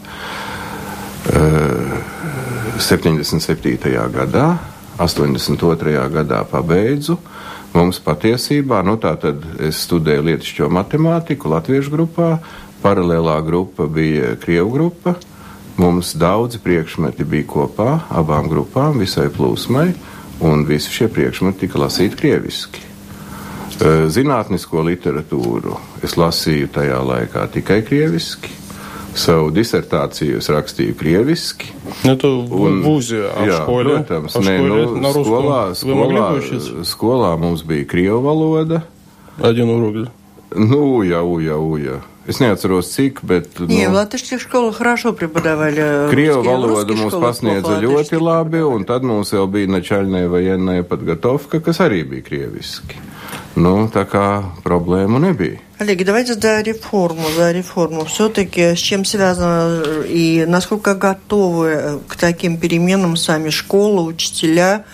[2.78, 4.06] 77.
[4.14, 4.46] gadā,
[5.00, 6.06] 82.
[6.14, 7.18] gadā pabeidzu,
[7.77, 12.29] Mums patiesībā, nu tā tad es studēju lietišķo matemātiku latviešu grupā,
[12.81, 15.13] paralēlā grupa bija Krievu grupa.
[15.77, 19.91] Mums daudzi priekšmeti bija kopā, abām grupām, visai plūsmai,
[20.41, 22.81] un visi šie priekšmeti tika lasīti krieviski.
[24.09, 28.55] Zinātnisko literatūru es lasīju tajā laikā tikai krieviski.
[29.16, 31.68] Savu disertāciju es rakstīju krieviski.
[32.04, 33.94] Это un, в ВУЗе, а jā, в школе?
[34.00, 36.84] Protams, а в nē, школе nu, на русском skolā, вы могли skolā, бы учиться?
[36.88, 38.82] skolā mums bija krievu valoda.
[39.36, 40.08] Один урок.
[40.56, 42.00] Nu, jā, jā, jā.
[42.22, 43.58] Es neatceros, cik, bet.
[43.58, 46.08] Не, в nu, латышских школах хорошо преподавали.
[46.08, 48.76] Krievu русский, а в valodu русских mums школах pasniedza плохо ļoti латышский labi, преподавали.
[48.76, 52.96] un tad mums vēl bija načaļnē vai ienē подготовка, kas arī bija krieviski.
[53.57, 55.57] Nu, tā kā problēmu nebija.
[55.79, 58.05] Олег, давайте за реформу, за реформу.
[58.05, 64.85] Все-таки с чем связано и насколько готовы к таким переменам сами школы, учителя?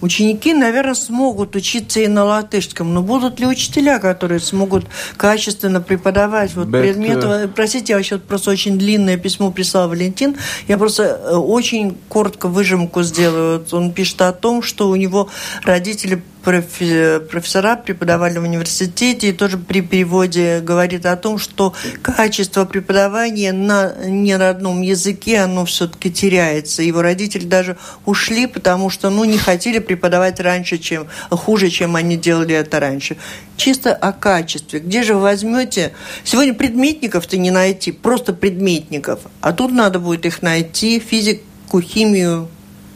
[0.00, 6.54] Ученики, наверное, смогут учиться и на латышском, но будут ли учителя, которые смогут качественно преподавать
[6.56, 7.26] вот Bet, предметы?
[7.26, 10.36] э, Простите, я вообще просто очень длинное письмо прислал Валентин.
[10.66, 13.60] Я просто э, очень коротко выжимку сделаю.
[13.60, 15.28] Вот Он пишет о том, что у него
[15.62, 23.52] родители профессора преподавали в университете и тоже при переводе говорит о том, что качество преподавания
[23.52, 26.82] на неродном языке, оно все-таки теряется.
[26.82, 32.16] Его родители даже ушли, потому что ну, не хотели преподавать раньше, чем, хуже, чем они
[32.16, 33.16] делали это раньше.
[33.56, 34.80] Чисто о качестве.
[34.80, 35.92] Где же вы возьмете?
[36.24, 39.20] Сегодня предметников-то не найти, просто предметников.
[39.40, 42.48] А тут надо будет их найти, физику, химию,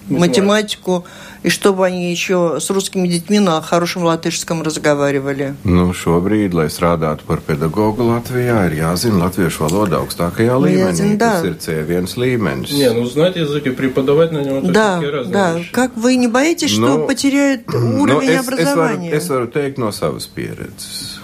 [0.09, 1.05] математику,
[1.46, 5.56] и чтобы они еще с русскими детьми на хорошем латышском разговаривали.
[5.64, 10.92] Nu, šobrīd, lai strādātu par pedagogu Latvijā, ir jāzina latviešu valoda augstākajā Nu, līmenī.
[10.92, 11.48] jāzina, Tas да.
[11.48, 12.72] ir C1 līmenis.
[12.74, 15.54] Не, ну знать язык и преподавать на нем это Да, все-таки разные да.
[15.58, 15.72] вещи.
[15.72, 19.12] Как вы не боитесь, что Nu, потеряют Nu, уровень es, es, varu, образования?
[19.12, 21.20] es varu teikt no savas pieredzes.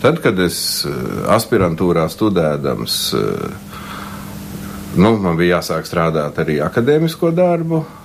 [0.00, 0.90] Tad, kad es eh,
[1.28, 3.50] aspirantūrā studēdams, eh,
[4.96, 8.01] nu, man bija jāsāk strādāt arī akadēmisko darbu, eh,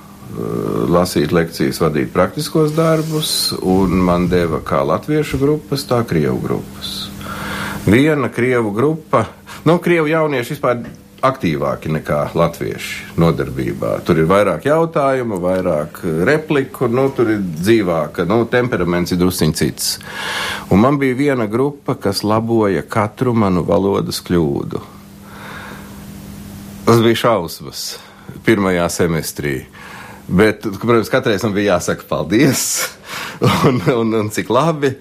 [0.92, 6.94] lasīt lekcijas, vadīt praktiskos darbus, un man deva kā latviešu grupas, tā krievu grupas.
[7.88, 9.24] Viena krievu grupa,
[9.64, 10.82] nu, krievu jaunieši vispār
[11.24, 13.96] aktīvāki nekā latvieši nodarbībā.
[14.06, 19.54] Tur ir vairāk jautājumu, vairāk eh, repliku, nu, tur ir dzīvāka, nu, temperaments ir drusciņ
[19.58, 19.96] cits.
[20.70, 24.82] Un man bija viena grupa, kas laboja katru manu valodas kļūdu.
[26.86, 27.88] Tas bija šausmas
[28.46, 29.58] pirmajā semestrī.
[30.27, 32.89] Bet, protams, katrai man bija jāsaka paldies,
[33.67, 34.93] un, un, un cik labi.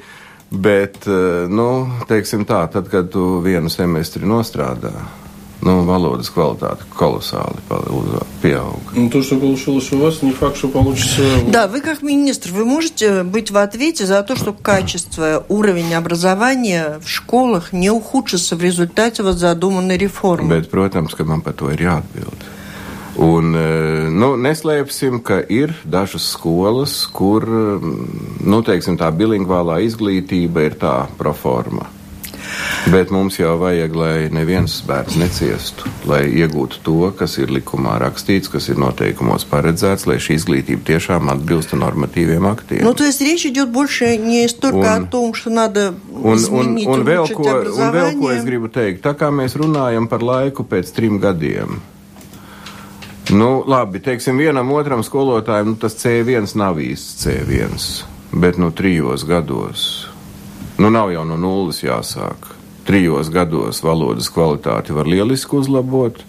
[0.53, 4.91] Bet, eh, nu, teiksim tā, tad, kad tu vienu semestri nostrādā,
[5.65, 8.93] nu, valodas kvalitāte kolosāli pa- uz- pieauga.
[8.93, 11.23] Ну, то, что получилось у вас, не факт, что получится...
[11.49, 16.99] Да, вы как министр, вы можете быть в ответе за то, что качество, уровень образования
[17.03, 20.53] в школах не ухудшится в результате вот задуманной реформы?
[20.53, 22.43] Bet, protams, ka man par to ir jāatbild.
[23.17, 28.07] Un, eh, nu, neslēpsim, ka ir dažas skolas, kur mm,
[28.49, 31.91] nu, teiksim, tā bilingvālā izglītība ir tā proforma.
[32.91, 38.51] Bet mums jau vajag, lai neviens bērns neciestu, lai iegūtu to, kas ir likumā rakstīts,
[38.51, 42.83] kas ir noteikumos paredzēts, lai šī izglītība tiešām atbilstu normatīviem aktiem.
[42.83, 46.37] Ну, то есть речь идет больше не столько Un- о том, что надо Un, un,
[46.37, 48.45] изменить, un, vēl улучшить ko, un vēl ko es образование.
[48.45, 51.81] gribu teikt, tā kā mēs runājam par laiku pēc trim gadiem.
[53.30, 57.82] Nu, labi, teiksim, vienam otram skolotājam nu, tas C1 nav īsts C1,
[58.32, 60.08] bet nu trijos gados.
[60.80, 62.57] Nu, nav jau no nulles jāsāk.
[62.88, 66.22] Trijos gados valodas kvalitāti var lieliski uzlabot,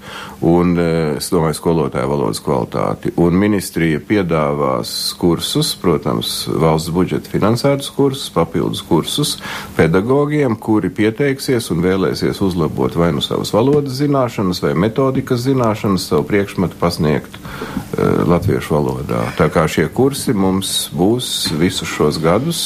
[0.42, 3.12] un es domāju, skolotāju valodas kvalitāti.
[3.22, 9.36] Un ministrija piedāvās kursus, protams, valsts budžeta finansētus kursus, papildus kursus
[9.78, 16.26] pedagogiem, kuri pieteiksies un vēlēsies uzlabot vai nu savas valodas zināšanas, vai metodikas zināšanas, savu
[16.28, 19.28] priekšmetu pasniegt uh, latviešu valodā.
[19.38, 22.64] Tā kā šie kursi mums būs visus šos gadus.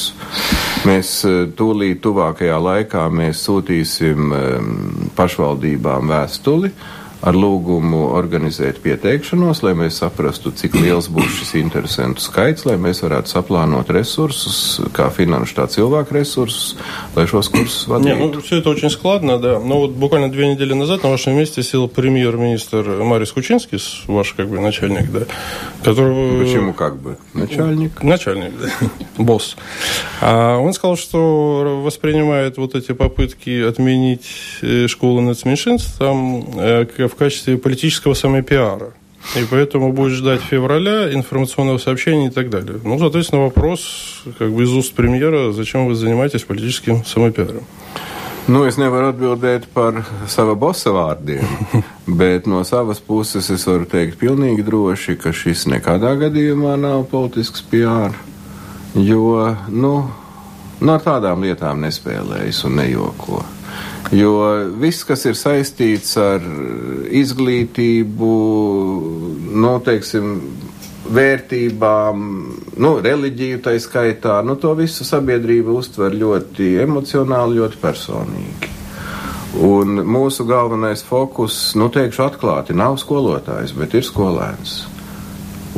[0.83, 4.73] Mēs uh, tūlīt tuvākajā laikā mēs sūtīsim um,
[5.15, 6.73] pašvaldībām vēstuli
[7.23, 12.99] ar lūgumu organizēt pieteikšanos, lai mēs saprastu, cik liels būs šis interesantu skaits, lai mēs
[13.05, 16.75] varētu saplānot ресурсус, kā финанšu, tā cilvēku ресурсус,
[17.15, 18.13] lai šos курсус водили.
[18.13, 19.59] Не, ну, все это очень складно, да.
[19.59, 24.49] Но вот буквально две недели назад на вашем месте сел премьер-министр Марис Кучинский, ваш как
[24.49, 25.21] бы начальник, да,
[25.83, 26.43] который...
[26.43, 27.17] Почему как бы?
[27.33, 28.03] Начальник?
[28.03, 28.89] Начальник, да.
[29.23, 29.55] Босс.
[30.19, 34.27] А он сказал, что воспринимает вот эти попытки отменить
[34.61, 38.92] э, школу нацменьшинств там э, в качестве политического самопиара.
[39.36, 42.80] И поэтому будет ждать февраля информационного сообщения и так далее.
[42.82, 47.64] Ну, соответственно, вопрос как бы из уст премьера, зачем вы занимаетесь политическим самопиаром?
[48.48, 51.44] Nu, es nevaru atbildēt par sava bosa vārdiem,
[52.20, 57.60] bet no savas puses es varu teikt pilnīgi droši, ka šis nekādā gadījumā nav politisks
[57.68, 58.16] PR,
[58.96, 59.92] jo, nu,
[60.80, 63.42] no tādām lietām nespēlējas un nejoko.
[64.13, 64.33] Jo
[64.77, 66.43] viss, kas ir saistīts ar
[67.23, 68.33] izglītību,
[69.63, 70.35] noteiksim,
[71.13, 72.21] vērtībām,
[72.79, 78.71] nu, reliģiju tā skaitā, nu, to visu sabiedrība uztver ļoti emocionāli, ļoti personīgi.
[79.63, 84.92] Un mūsu galvenais fokus, nu, teikšu atklāti, nav skolotājs, bet ir skolēns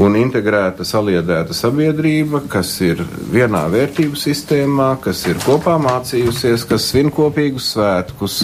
[0.02, 7.12] un integrēta, saliedēta sabiedrība, kas ir vienā vērtību sistēmā, kas ir kopā mācījusies, kas svin
[7.16, 8.42] kopīgus svētkus,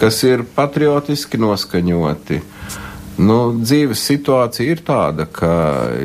[0.00, 2.40] kas ir patriotiski noskaņoti.
[3.14, 5.52] Nu, dzīves situācija ir tāda, ka,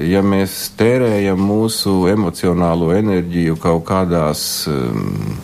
[0.06, 5.40] ja mēs tērējam mūsu emocionālo enerģiju kaut kādās um,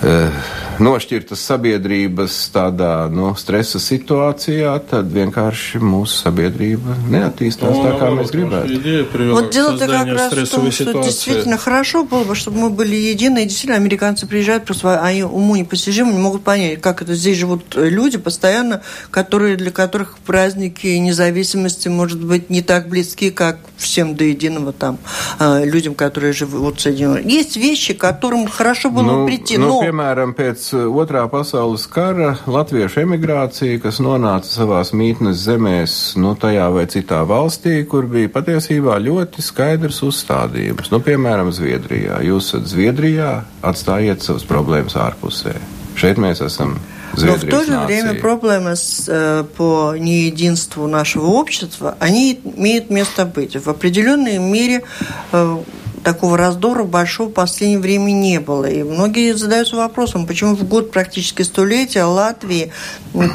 [0.00, 0.44] uh,
[0.82, 9.30] nošķirtas sabiedrības tādā nu, stresa situācijā, tad vienkārši mūsu sabiedrīба неотtīstās tā, kā mēs gribētu.
[9.32, 13.42] Вот дело как раз в том, что действительно хорошо было бы, чтобы мы были едины,
[13.42, 17.74] и действительно американцы приезжают, просто они уму непостижимы, не могут понять, как это здесь живут
[17.74, 24.24] люди постоянно, которые, для которых праздники независимости, может быть, не так близки, как всем до
[24.24, 24.98] единого там
[25.40, 27.24] людям, которые живут в Соединенных.
[27.24, 29.84] Есть вещи, к которым хорошо было ну, бы прийти, ну, но...
[29.84, 36.31] Piemēram, pēc pēc uh, otrā pasaules kara latviešu emigrācija, kas nonāca savās mītnes zemēs, nu,
[36.39, 40.93] tajā vai citā valstī, kur bija patiesībā ļoti skaidrs uzstādījums.
[40.93, 42.21] Nu, piemēram, Zviedrijā.
[42.29, 43.33] Jūs esat Zviedrijā,
[43.65, 45.57] atstājiet savas problēmas ārpusē.
[45.99, 46.77] Šeit mēs esam
[47.17, 47.85] Но в то же нации.
[47.87, 53.55] время проблемы с, э, по неединству нашего общества, они имеют место быть.
[53.57, 54.83] В определенной мере
[55.31, 55.57] э,
[56.04, 58.66] такого раздора большого в последнее время не было.
[58.66, 62.72] И многие задаются вопросом, почему в год практически столетия Латвии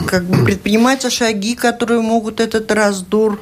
[0.07, 3.39] как бы предпринимаются шаги, которые могут этот раздор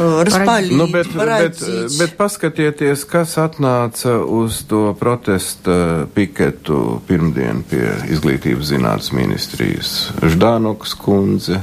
[0.00, 1.58] Raspalīt, nu, bet, bet,
[1.98, 9.90] bet paskatieties, kas atnāca uz to protesta piketu pirmdien pie izglītības zinātnes ministrijas.
[10.24, 11.60] Ždānoks kundze,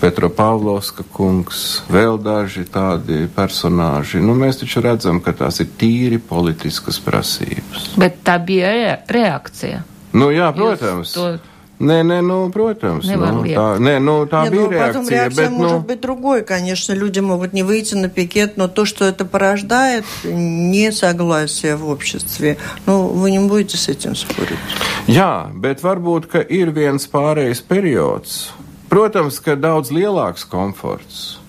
[0.00, 4.22] Petropavlovska kungs, vēl daži tādi personāži.
[4.24, 7.90] Nu, mēs taču redzam, ka tās ir tīri politiskas prasības.
[8.00, 9.84] Bet tā bija reakcija.
[10.16, 11.12] Nu, jā, protams.
[11.12, 13.08] Jūs to Nē, nē, ну, protams.
[13.08, 14.92] Ну, tā, nē, ну, tā не, bija ну, реакция.
[14.92, 15.80] Потом реакция bet, может ну...
[15.80, 16.92] быть другой, конечно.
[16.92, 23.06] Люди могут не выйти на пикет, но то, что это порождает несогласие в обществе, ну,
[23.06, 24.60] вы не будете с этим спорить.
[25.08, 28.52] Jā, bet varbūt, ka ir viens pārējais periods,
[28.95, 31.41] Protams, ka daudz lielāks komforts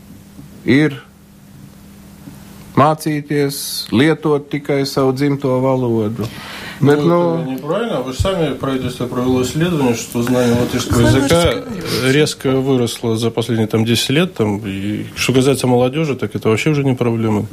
[0.67, 0.97] ir
[2.75, 5.61] mācīties, lietot tikai savu dzimto.
[5.61, 6.19] Bet,
[6.81, 7.53] ну, ну...
[7.53, 8.01] неправильно.
[8.01, 11.55] Вы же сами правительство провело исследование, что знание латышского языка
[12.11, 14.35] резко выросло за последние там, 10 лет.
[14.35, 17.47] Там, и что касается молодежи, так это вообще уже не проблема.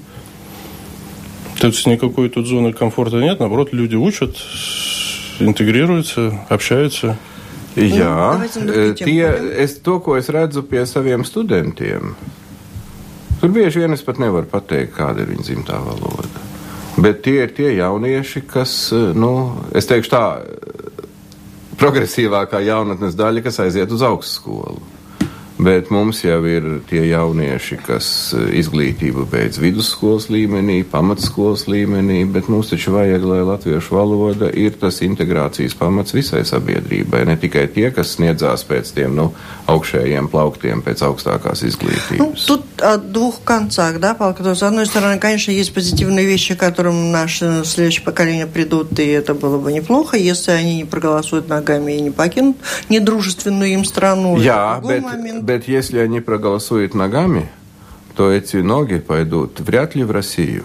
[1.61, 3.39] Тут никакой тут зоны комфорта нет.
[3.39, 4.35] Наоборот, люди учат,
[5.39, 7.15] интегрируются, общаются.
[7.73, 9.25] Jā, nu, tie,
[9.63, 12.13] es, to, ko es redzu pie saviem studentiem,
[13.41, 16.43] tur bieži vien es pat nevaru pateikt, kāda ir viņa dzimtā valoda.
[17.01, 18.75] Bet tie ir tie jaunieši, kas,
[19.17, 19.31] nu,
[19.73, 20.25] es teikšu tā,
[21.81, 24.92] progresīvākā jaunatnes daļa, kas aiziet uz augstskolu.
[25.62, 32.46] Bet mums jau ir tie jaunieši, kas eh, izglītību beidz vidusskolas līmenī, pamatskolas līmenī, bet
[32.46, 37.88] mums taču vajag, lai latviešu valoda ir tas integrācijas pamats visai sabiedrībai, ne tikai tie,
[37.94, 39.32] kas sniedzās pēc tiem nu,
[39.66, 42.22] augšējiem plauktiem, pēc augstākās изглитības.
[42.22, 46.60] Ну, тут о двух концах, да, Павел, с одной стороны, конечно, есть позитивные вещи, к
[46.60, 51.92] которым наши следующее поколение придут, и это было бы неплохо, если они не проголосуют ногами
[51.94, 52.56] и не покинут
[52.88, 54.38] недружественную им страну.
[54.38, 55.44] Jā, bet, момент...
[55.48, 57.48] bet если они проголосуют ногами,
[58.14, 60.64] то эти ноги пойдут вряд ли в Россию.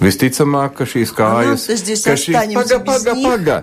[0.00, 2.32] Visticamāk, ka šīs kājas ir.
[2.56, 3.56] Paga, paga, paga.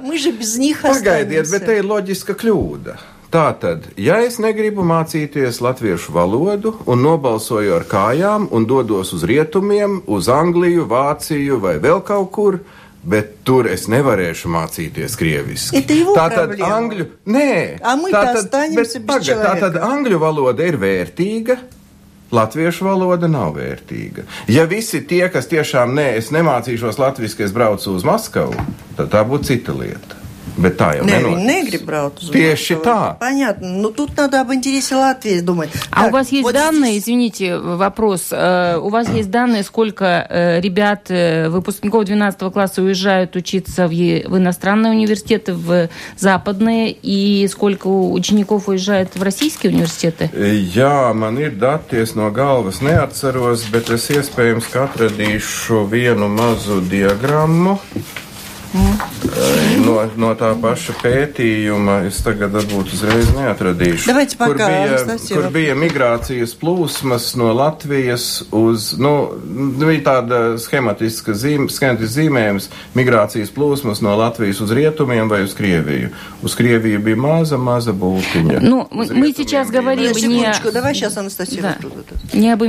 [0.84, 2.98] Pagaidiet, bet te ir loģiska kļūda.
[3.34, 9.98] Tātad, ja es negribu mācīties latviešu valodu un nobalsoju ar kājām un dodos uz rietumiem,
[10.08, 12.60] uz Angliju, Vāciju vai vēl kaut kur,
[13.03, 15.83] bet tur es nevarēšu mācīties krieviski.
[16.15, 17.53] Tātad angļu, nē,
[18.13, 21.59] tātad, bet, paga, tātad angļu valoda ir vērtīga.
[22.33, 24.25] Latviešu valoda nav vērtīga.
[24.49, 28.57] Ja visi tie, kas tiešām nē, es nemācīšos latviešu, es braucu uz Maskavu,
[28.97, 30.22] tad tā būtu cita lieta.
[30.57, 33.17] Bet tā jau не, negrib braukt uz Tieši tā.
[33.21, 33.69] Понятно.
[33.69, 35.71] Ну, тут надо об интересе Латвии думать.
[35.91, 37.05] А так, у вас есть вот данные, здесь...
[37.05, 38.29] извините, вопрос.
[38.31, 43.91] Э, у вас есть данные, сколько э, ребят, э, выпускников 12 класса уезжают учиться в,
[43.91, 45.89] в иностранные университеты, в
[46.19, 50.31] западные, и сколько учеников уезжает в российские университеты?
[50.73, 57.79] Jā, man ir dati, es no galvas neatceros, bet es iespējams atradīšu vienu mazu diagrammu.
[58.74, 58.98] Mm.
[59.86, 64.10] No, no tā paša pētījuma es tagad varbūt uzreiz neatradīšu.
[64.10, 65.38] Давайте kur пока, bija, Анастасия.
[65.38, 69.14] kur bija migrācijas plūsmas no Latvijas uz, nu,
[69.80, 76.12] bija tāda schematiska zīme, schematisks zīmējums, migrācijas plūsmas no Latvijas uz rietumiem vai uz Krieviju.
[76.44, 78.62] Uz Krieviju bija maza, maza būtiņa.
[78.62, 80.52] Ну, мы, мы сейчас говорим не...
[80.74, 81.78] Давай сейчас Анастасия да.
[82.34, 82.64] Не об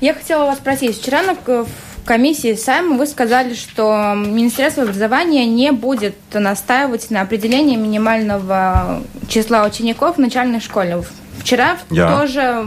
[0.00, 0.98] Я хотела вас спросить.
[1.00, 7.75] Вчера на, в комиссии Сайма вы сказали, что Министерство образования не будет настаивать на определении
[7.75, 11.03] минимального числа учеников в начальной школе.
[11.39, 12.17] Вчера Я.
[12.17, 12.65] тоже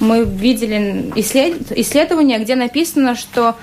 [0.00, 1.72] мы видели исслед...
[1.72, 3.56] исследование, где написано, что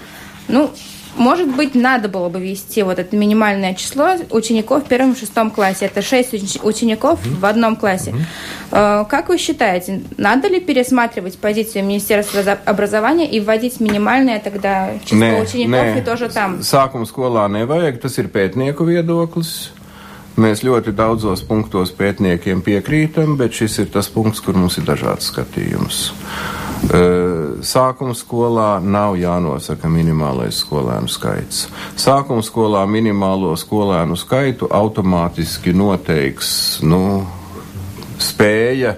[0.48, 0.72] ну,
[1.16, 5.52] может быть, надо было бы ввести вот это минимальное число учеников в первом и шестом
[5.52, 5.86] классе.
[5.86, 7.40] Это шесть учеников mm-hmm.
[7.40, 8.16] в одном классе.
[8.72, 9.06] Mm-hmm.
[9.08, 15.44] Как вы считаете, надо ли пересматривать позицию Министерства образования и вводить минимальное тогда число nē,
[15.44, 16.00] учеников nē.
[16.00, 16.60] и тоже там?
[16.60, 19.72] Sākuma skolā nevajag, tas ir pētnieku viedoklis.
[20.34, 25.30] Mēs ļoti daudzos punktos pētniekiem piekrītam, bet šis ir tas punkts, kur mums ir dažāds
[25.30, 26.08] skatījums.
[26.84, 31.70] Sākuma skolā nav jānosaka minimālais skolēnu skaits.
[31.96, 37.24] Sākuma skolā minimālo skolēnu skaitu automātiski noteiks nu,
[38.20, 38.98] spēja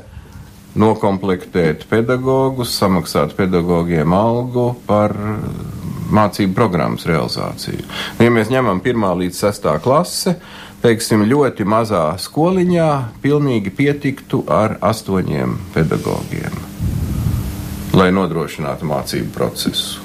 [0.76, 5.14] nokomplektēt pedagogus, samaksāt pedagogiem algu par
[6.10, 7.86] mācību programmas realizāciju.
[8.20, 10.40] Ja mēs ņemam pirmā līdz sestā klase,
[10.82, 12.92] teiksim, ļoti mazā skoliņā
[13.24, 16.75] pilnīgi pietiktu ar astoņiem pedagogiem
[17.97, 20.01] lai nodrošinātu mācību procesu.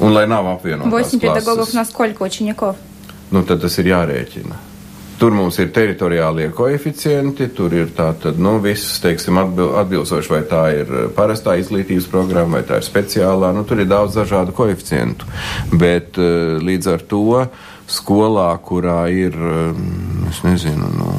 [0.00, 0.92] Un lai nav apvienotas.
[0.92, 2.76] 8 pedagogов на сколько учеников?
[3.30, 4.56] Nu, tad tas ir jārēķina.
[5.18, 10.60] Tur mums ir teritoriālie koeficienti, tur ir tātad, nu, viss, teiksim, atbil, atbilstoši, vai tā
[10.76, 15.26] ir parastā izglītības programma, vai tā ir speciālā, nu, tur ir daudz dažādu koeficientu.
[15.74, 17.42] Bet eh, līdz ar to
[17.90, 19.82] skolā, kurā ir, eh,
[20.30, 21.10] es nezinu, nu,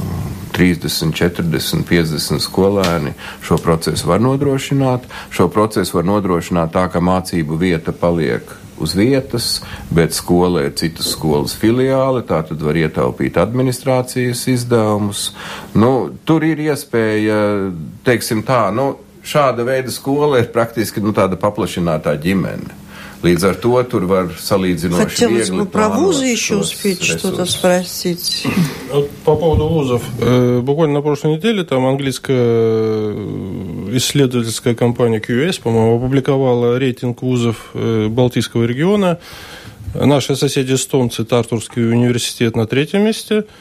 [0.55, 5.09] 30, 40, 50 skolēni šo procesu var nodrošināt.
[5.35, 9.63] Šo procesu var nodrošināt tā, ka mācību vieta paliek uz vietas,
[9.95, 15.29] bet skola ir citas skolas filiāle, tā tad var ietaupīt administrācijas izdevumus.
[15.79, 17.41] Nu, tur ir iespēja,
[18.07, 18.95] teiksim tā, nu,
[19.25, 22.84] šāda veida skola ir praktiski nu, tāda paplašinātā ģimene.
[23.25, 28.47] Līdz ar to tur var salīdzinoši Хотелось бы про вузы еще успеть что-то спросить.
[28.93, 30.03] Вот по поводу вузов.
[30.21, 37.71] Э, буквально на прошлой неделе там английская э, исследовательская компания QS, по-моему, опубликовала рейтинг вузов
[37.73, 39.19] э, Балтийского региона.
[39.95, 43.45] Наши соседи эстонцы, Тартурский университет на третьем месте–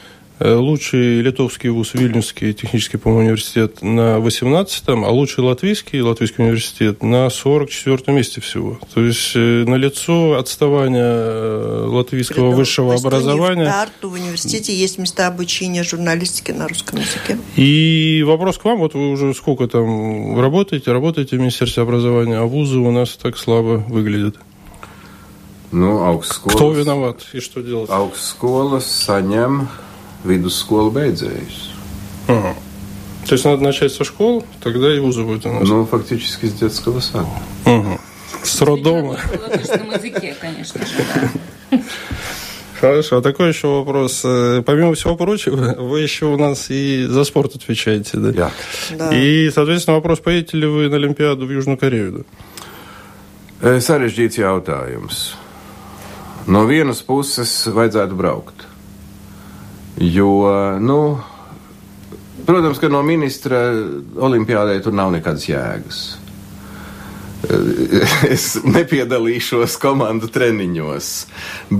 [0.43, 7.27] лучший литовский вуз, Вильнюсский технический, по-моему, университет на 18-м, а лучший латвийский, латвийский университет на
[7.27, 8.79] 44-м месте всего.
[8.93, 13.63] То есть э, на лицо отставания э, латвийского При высшего образования.
[13.63, 17.37] В Тарту в университете есть места обучения журналистики на русском языке.
[17.55, 22.43] И вопрос к вам, вот вы уже сколько там работаете, работаете в Министерстве образования, а
[22.43, 24.35] вузы у нас так слабо выглядят.
[25.71, 26.55] Ну, augstskolas.
[26.55, 27.89] Кто виноват и что делать?
[27.89, 29.67] Augstskolas saņem
[30.25, 31.69] vidusskolu beidzējus.
[32.27, 32.53] -huh.
[33.27, 35.67] То есть надо начать со школ, тогда и вузы будут у нас.
[35.67, 37.27] Ну, фактически с детского сада.
[37.65, 37.99] Угу.
[38.43, 39.17] С роддома.
[39.33, 40.93] На латышском языке, конечно же,
[41.71, 41.79] да.
[42.81, 44.21] Хорошо, а такой еще вопрос.
[44.25, 48.29] Э, Помимо всего прочего, вы еще у нас и за спорт отвечаете, да?
[48.29, 48.51] Jā.
[48.97, 49.15] Да.
[49.15, 52.25] И, соответственно, вопрос, поедете ли вы на Олимпиаду в Южную Корею?
[53.61, 53.77] Да?
[53.79, 55.35] Sarežģīts jautājums.
[56.47, 58.67] No vienas puses, vajadzētu braukt.
[60.01, 60.33] Jo,
[60.81, 60.99] nu,
[62.45, 63.67] protams, ka no ministra
[64.17, 66.03] olimpiādē tur nav nekādas jēgas.
[68.33, 71.09] Es nepiedalīšos komandu treniņos,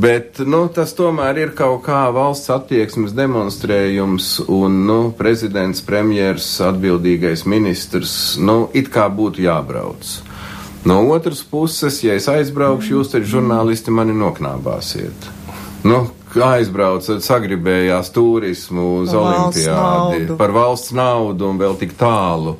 [0.04, 7.46] bet nu, tas tomēr ir kaut kā valsts attieksmes demonstrējums, un nu, prezidents, premjers, atbildīgais
[7.48, 10.18] ministrs, nu, it kā būtu jābrauc.
[10.84, 15.30] No otras puses, ja es aizbraukšu, jūs taču žurnālisti mani noknābāsiet.
[15.88, 16.10] Nu,
[16.42, 20.38] aizbrauca, sagribējās turismu uz par olimpiādi, naudu.
[20.40, 22.56] par valsts naudu un vēl tik tālu.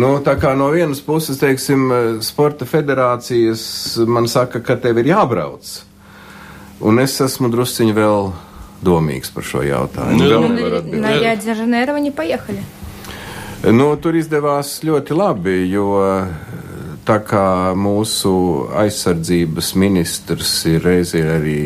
[0.00, 1.90] Nu, tā kā no vienas puses, teiksim,
[2.24, 3.62] sporta federācijas
[4.08, 5.74] man saka, ka tev ir jābrauc.
[6.80, 8.30] Un es esmu drusciņi vēl
[8.86, 10.22] domīgs par šo jautājumu.
[10.22, 12.62] Nu, nu, nu, na Rio-de-Janeiro viņi paiekali.
[13.74, 15.98] Nu, tur izdevās ļoti labi, jo
[17.08, 18.30] tā kā mūsu
[18.78, 21.64] aizsardzības ministrs ir reizē arī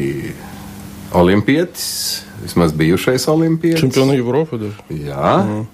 [1.14, 3.82] olimpietis, vismaz bijušais olimpietis.
[3.82, 4.76] Чемпионы Европы даже.
[4.90, 5.66] Jā.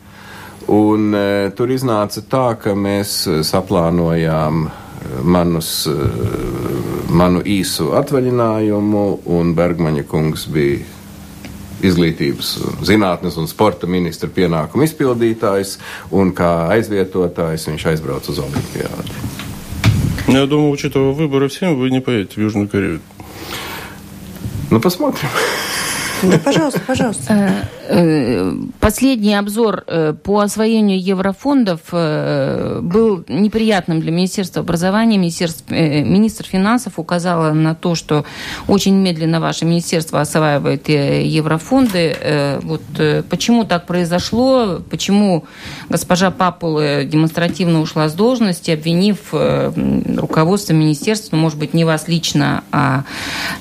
[0.67, 4.71] Un e, tur iznāca tā, ka mēs e, saplānojām e,
[5.23, 5.95] manus, e,
[7.11, 10.79] manu īsu atvaļinājumu, un Bergmaņa kungs bija
[11.83, 15.77] izglītības, un zinātnes un sporta ministra pienākumu izpildītājs,
[16.15, 19.41] un kā aizvietotājs viņš aizbrauca uz Olimpiādu.
[20.25, 23.01] Ну, Я думаю, учитывая выборы всем, вы не поедете в Южную Корею.
[24.70, 25.28] Ну, посмотрим.
[26.44, 27.50] Пожалуйста, пожалуйста.
[27.88, 35.16] Э, Последний обзор э, по освоению еврофондов э, был неприятным для Министерства образования.
[35.16, 38.24] Э, министр финансов указала на то, что
[38.66, 42.16] очень медленно ваше министерство осваивает э, еврофонды.
[42.20, 44.80] Э, Вот э, почему так произошло?
[44.90, 45.44] Почему
[45.88, 49.72] госпожа Папула демонстративно ушла с должности, обвинив э,
[50.16, 53.04] руководство министерства, ну, может быть, не вас лично, а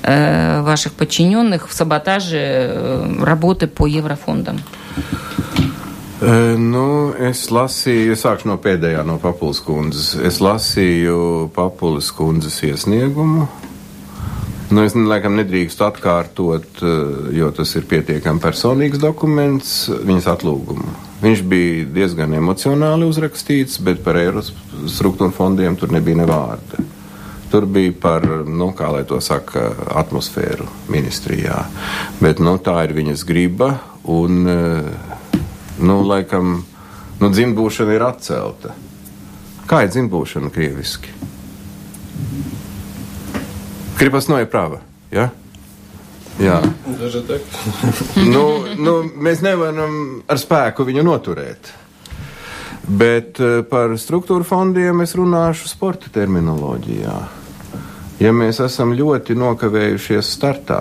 [0.02, 4.59] э, ваших подчиненных в саботаже э, работы по еврофондам?
[6.21, 10.13] E, Nu, es lasīju, es sākšu no pēdējā, no Papulas kundzes.
[10.15, 13.47] Es lasīju Papulas kundzes iesniegumu.
[14.73, 20.95] Nu, es laikam nedrīkstu atkārtot, eh, jo tas ir pietiekami personīgs dokuments, viņas atlūgumu.
[21.23, 24.53] Viņš bija diezgan emocionāli uzrakstīts, bet par Eiropas
[24.87, 26.81] struktūra fondiem tur nebija ne vārda.
[27.48, 31.62] Tur bija par, nu, kā lai to saka, atmosfēru ministrijā.
[32.20, 33.70] Bet nu, tā ir viņas griba.
[34.04, 35.40] Un, eh,
[35.80, 36.62] nu, laikam,
[37.20, 38.74] nu, dzimbūšana ir atcelta.
[39.68, 41.12] Kā ir dzimbūšana krieviski?
[43.98, 44.80] Gripas noiet prāva.
[45.10, 45.30] Ja?
[46.38, 46.60] Jā,
[48.30, 48.42] nu,
[48.78, 51.72] nu, mēs nevaram ar spēku viņu noturēt.
[52.88, 57.16] Bet eh, par struktūra fondiem es runāšu sporta terminoloģijā.
[58.18, 60.80] Ja mēs esam ļoti nokavējušies startā,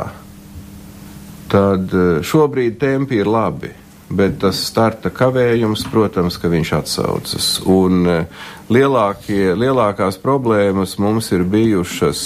[1.51, 3.73] tad eh, šobrīd tempi ir labi.
[4.07, 7.49] Bet tas starta kavējums, protams, ka viņš atsaucas.
[7.67, 12.21] Un eh, lielākie, lielākās problēmas mums ir bijušas,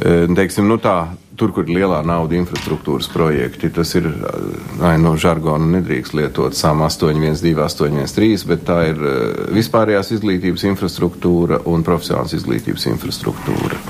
[0.00, 4.08] teiksim, nu tā, tur, kur ir lielā nauda infrastruktūras projekti, tas ir,
[4.84, 9.00] ai, no žargona nedrīkst lietot SAM 812, 813, bet tā ir
[9.56, 13.80] vispārējās izglītības infrastruktūra un profesionāls izglītības infrastruktūra.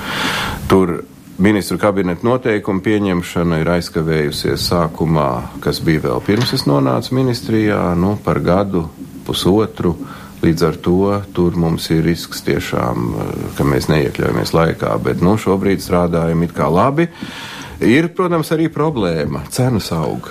[0.71, 1.01] Tur
[1.41, 5.31] ministru kabineta noteikumu pieņemšana ir aizkavējusies sākumā,
[5.65, 8.87] kas bija vēl pirms es nonācu ministrijā, nu, par gadu,
[9.27, 9.97] pusotru.
[10.41, 15.37] Līdz ar to tur mums ir risks tiešām, eh, ka mēs neiekļaujamies laikā, bet nu,
[15.37, 17.09] šobrīd strādājam it kā labi.
[17.81, 20.31] Ir, protams, arī problēma- cenas aug.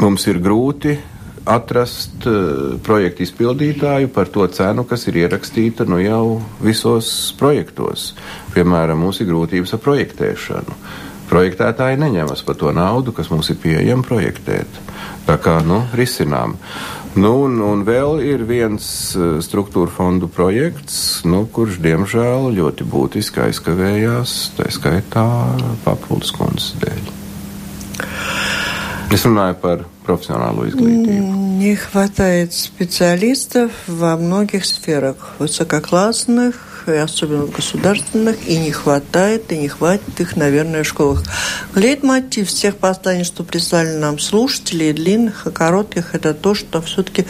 [0.00, 0.98] Mums ir grūti
[1.46, 8.14] atrast uh, projektu izpildītāju par to cenu, kas ir ierakstīta nu jau visos projektos.
[8.54, 10.76] Piemēram, mums ir grūtības ar projektēšanu.
[11.30, 14.82] Projektētāji neņemas par to naudu, kas mums ir pieejama projektēt.
[15.26, 16.54] Tā kā, nu, risinām.
[17.15, 18.85] Nu, un, un vēl ir viens
[19.19, 25.27] uh, struktūra fondu projekts, nu, kurš, diemžēl, ļoti būtiski aizkavējās, tā skaitā
[25.83, 27.11] papildus kundzes dēļ.
[29.11, 31.19] Es runāju par профессиональную изглядеть.
[31.61, 35.35] Не хватает специалистов во многих сферах.
[35.37, 41.22] Высококлассных, и особенно в государственных, и не хватает, и не хватит их, наверное, в школах.
[41.74, 47.26] Лейтмотив всех посланий, что прислали нам слушатели, и длинных, и коротких, это то, что все-таки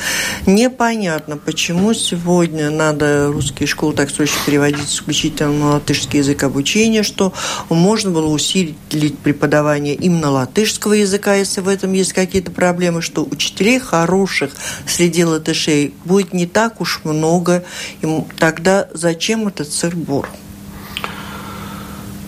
[0.47, 7.33] непонятно, почему сегодня надо русские школы так срочно переводить исключительно на латышский язык обучения, что
[7.69, 8.77] можно было усилить
[9.19, 14.53] преподавание именно латышского языка, если в этом есть какие-то проблемы, что учителей хороших
[14.87, 17.65] среди латышей будет не так уж много,
[18.03, 18.07] и
[18.39, 20.29] тогда зачем этот сыр-бор?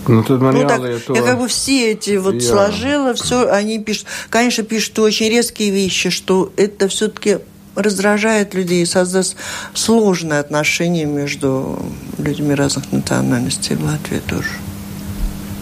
[0.09, 1.15] Nu, tad man ну, так, jālieto...
[1.15, 2.41] Я как бы все эти вот Jā.
[2.41, 7.41] сложила, все, они пишут, конечно, пишут очень резкие вещи, что это все-таки
[7.75, 9.37] раздражает людей, создаст
[9.75, 11.79] сложные отношения между
[12.17, 14.51] людьми разных национальностей в Латвии тоже.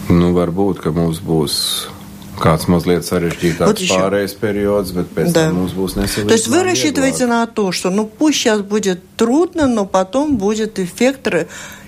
[0.07, 1.91] Nu, varbūt, ka mums būs
[2.37, 5.47] kāds mazliet sarežģītāks вот pārējais период, bet pēc да.
[5.47, 9.67] там mums būs То есть вы рассчитываете на то, что ну пусть сейчас будет трудно,
[9.67, 11.27] но потом будет эффект,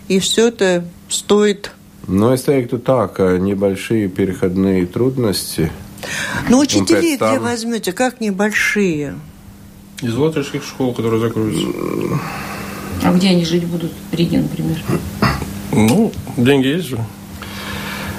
[0.07, 1.71] и все это стоит
[2.11, 5.71] Ну, es teiktu tā, ka небольшие переходные трудности.
[6.49, 7.35] Ну, учителей там...
[7.35, 7.91] где возьмете?
[7.93, 9.13] Как небольшие?
[10.01, 11.67] Из латышских школ, которые закроются.
[13.03, 13.91] А где они жить будут?
[14.11, 14.81] В Риге, например?
[15.71, 16.97] Ну, деньги есть же.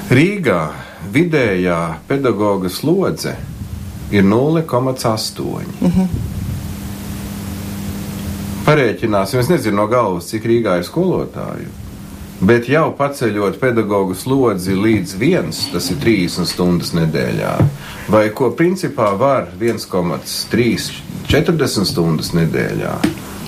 [0.08, 0.70] Rīgā
[1.12, 3.36] vidējā pedagoga slodze
[4.11, 5.40] ir 0,8.
[5.80, 6.06] Uh -huh.
[8.66, 11.70] Parēķināsim, es nezinu no galvas, cik Rīgā ir skolotāju.
[12.40, 17.50] Bet jau paceļot pedagoģu slodzi līdz viens, tas ir 30 stundas nedēļā,
[18.08, 20.92] vai ko principā var 1,3
[21.28, 22.94] 40 stundas nedēļā.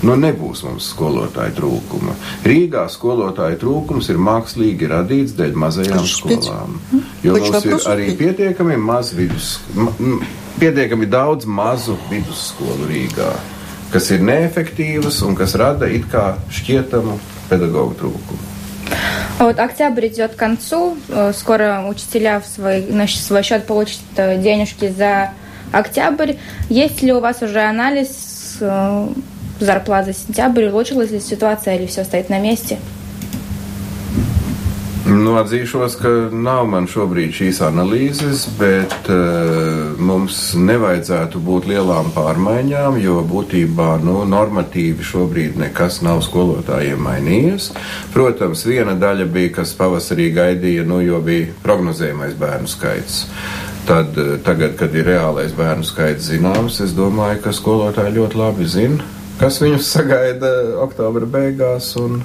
[0.02, 2.12] Nu, nebūs mums skolotāju trūkuma.
[2.46, 6.76] Rīgā skolotāju trūkums ir mākslīgi radīts dēļ mazajām skolām.
[7.26, 9.56] Jo mums ir arī pietiekami maz vidus,
[10.62, 13.32] pietiekami daudz mazu vidusskolu Rīgā,
[13.90, 17.18] kas ir neefektīvas un kas rada it kā šķietamu
[17.50, 18.54] pedagoģu trūkumu.
[19.38, 20.96] Вот октябрь идет к концу.
[21.08, 25.30] Э, скоро учителя в свой, на свой счет получат э, денежки за
[25.70, 26.34] октябрь.
[26.68, 29.08] Есть ли у вас уже анализ э,
[29.60, 30.68] зарплат за сентябрь?
[30.68, 32.78] Улучшилась ли ситуация или все стоит на месте?
[35.08, 42.98] Nu, atzīšos, ka nav man šobrīd šīs analīzes, bet uh, mums nevajadzētu būt lielām pārmaiņām,
[43.00, 47.70] jo būtībā nu, normatīvi šobrīd nekas nav skolotājiem mainījies.
[48.12, 53.22] Protams, viena daļa bija, kas pavasarī gaidīja, nu, jo bija prognozējamais bērnu skaits.
[53.88, 58.68] Tad, uh, tagad, kad ir reālais bērnu skaits zināms, es domāju, ka skolotāji ļoti labi
[58.68, 59.08] zina,
[59.39, 60.51] kas viņus sagaida
[60.83, 61.93] oktobra beigās.
[62.01, 62.21] Un,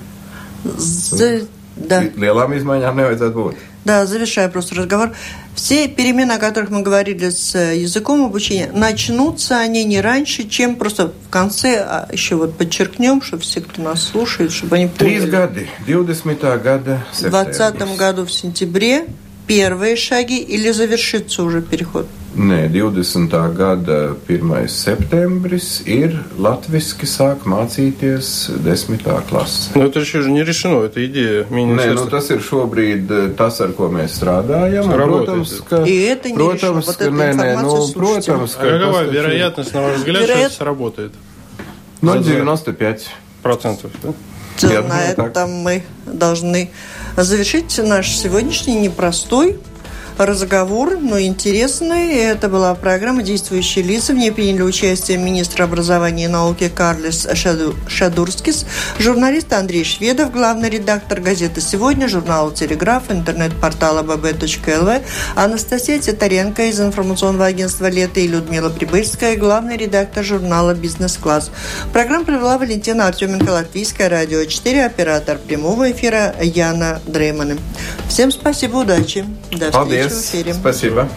[0.78, 1.46] Z
[1.78, 2.02] да.
[2.16, 3.66] Lielām izmaiņām nevajadzētu būt.
[3.84, 5.12] Да, завершая просто разговор.
[5.54, 10.76] Все перемены, о которых мы говорили с э, языком обучения, начнутся они не раньше, чем
[10.76, 15.20] просто в конце, а еще вот подчеркнем, чтобы все, кто нас слушает, чтобы они поняли.
[15.20, 19.06] Три года, 20 года В 2020 году в сентябре
[19.46, 22.06] первые шаги или завершится уже переход?
[22.38, 23.54] Nē, 20.
[23.56, 24.68] gada 1.
[24.70, 28.28] septembris ir latviski sāk mācīties
[28.62, 29.02] 10.
[29.26, 29.74] klasē.
[29.74, 33.88] Nu, tas ir не решено, это идея Nē, nu, tas ir šobrīd tas, ar ko
[33.90, 34.86] mēs strādājam.
[34.86, 38.62] Protams, ka, protams, ka nē, nē, nu, protams, ka.
[38.62, 41.12] А какова вероятность, на ваш взгляд, что это сработает?
[42.02, 43.10] Ну, 95
[43.42, 44.82] процентов, да?
[44.82, 46.70] На этом мы должны
[47.16, 49.58] завершить наш сегодняшний непростой
[50.26, 52.14] разговор, но интересный.
[52.16, 54.12] Это была программа «Действующие лица».
[54.12, 57.26] В ней приняли участие министр образования и науки Карлис
[57.88, 58.66] Шадурскис,
[58.98, 65.02] журналист Андрей Шведов, главный редактор газеты «Сегодня», журнала «Телеграф», интернет-портала bb.lv,
[65.34, 71.50] Анастасия Титаренко из информационного агентства «Лето» и Людмила Прибыльская, главный редактор журнала «Бизнес-класс».
[71.92, 77.56] Программу провела Валентина Артеменко, Латвийское радио 4, оператор прямого эфира Яна Дреймана.
[78.08, 79.24] Всем спасибо, удачи.
[79.50, 80.54] До встречи в эфире.
[80.54, 81.08] Спасибо.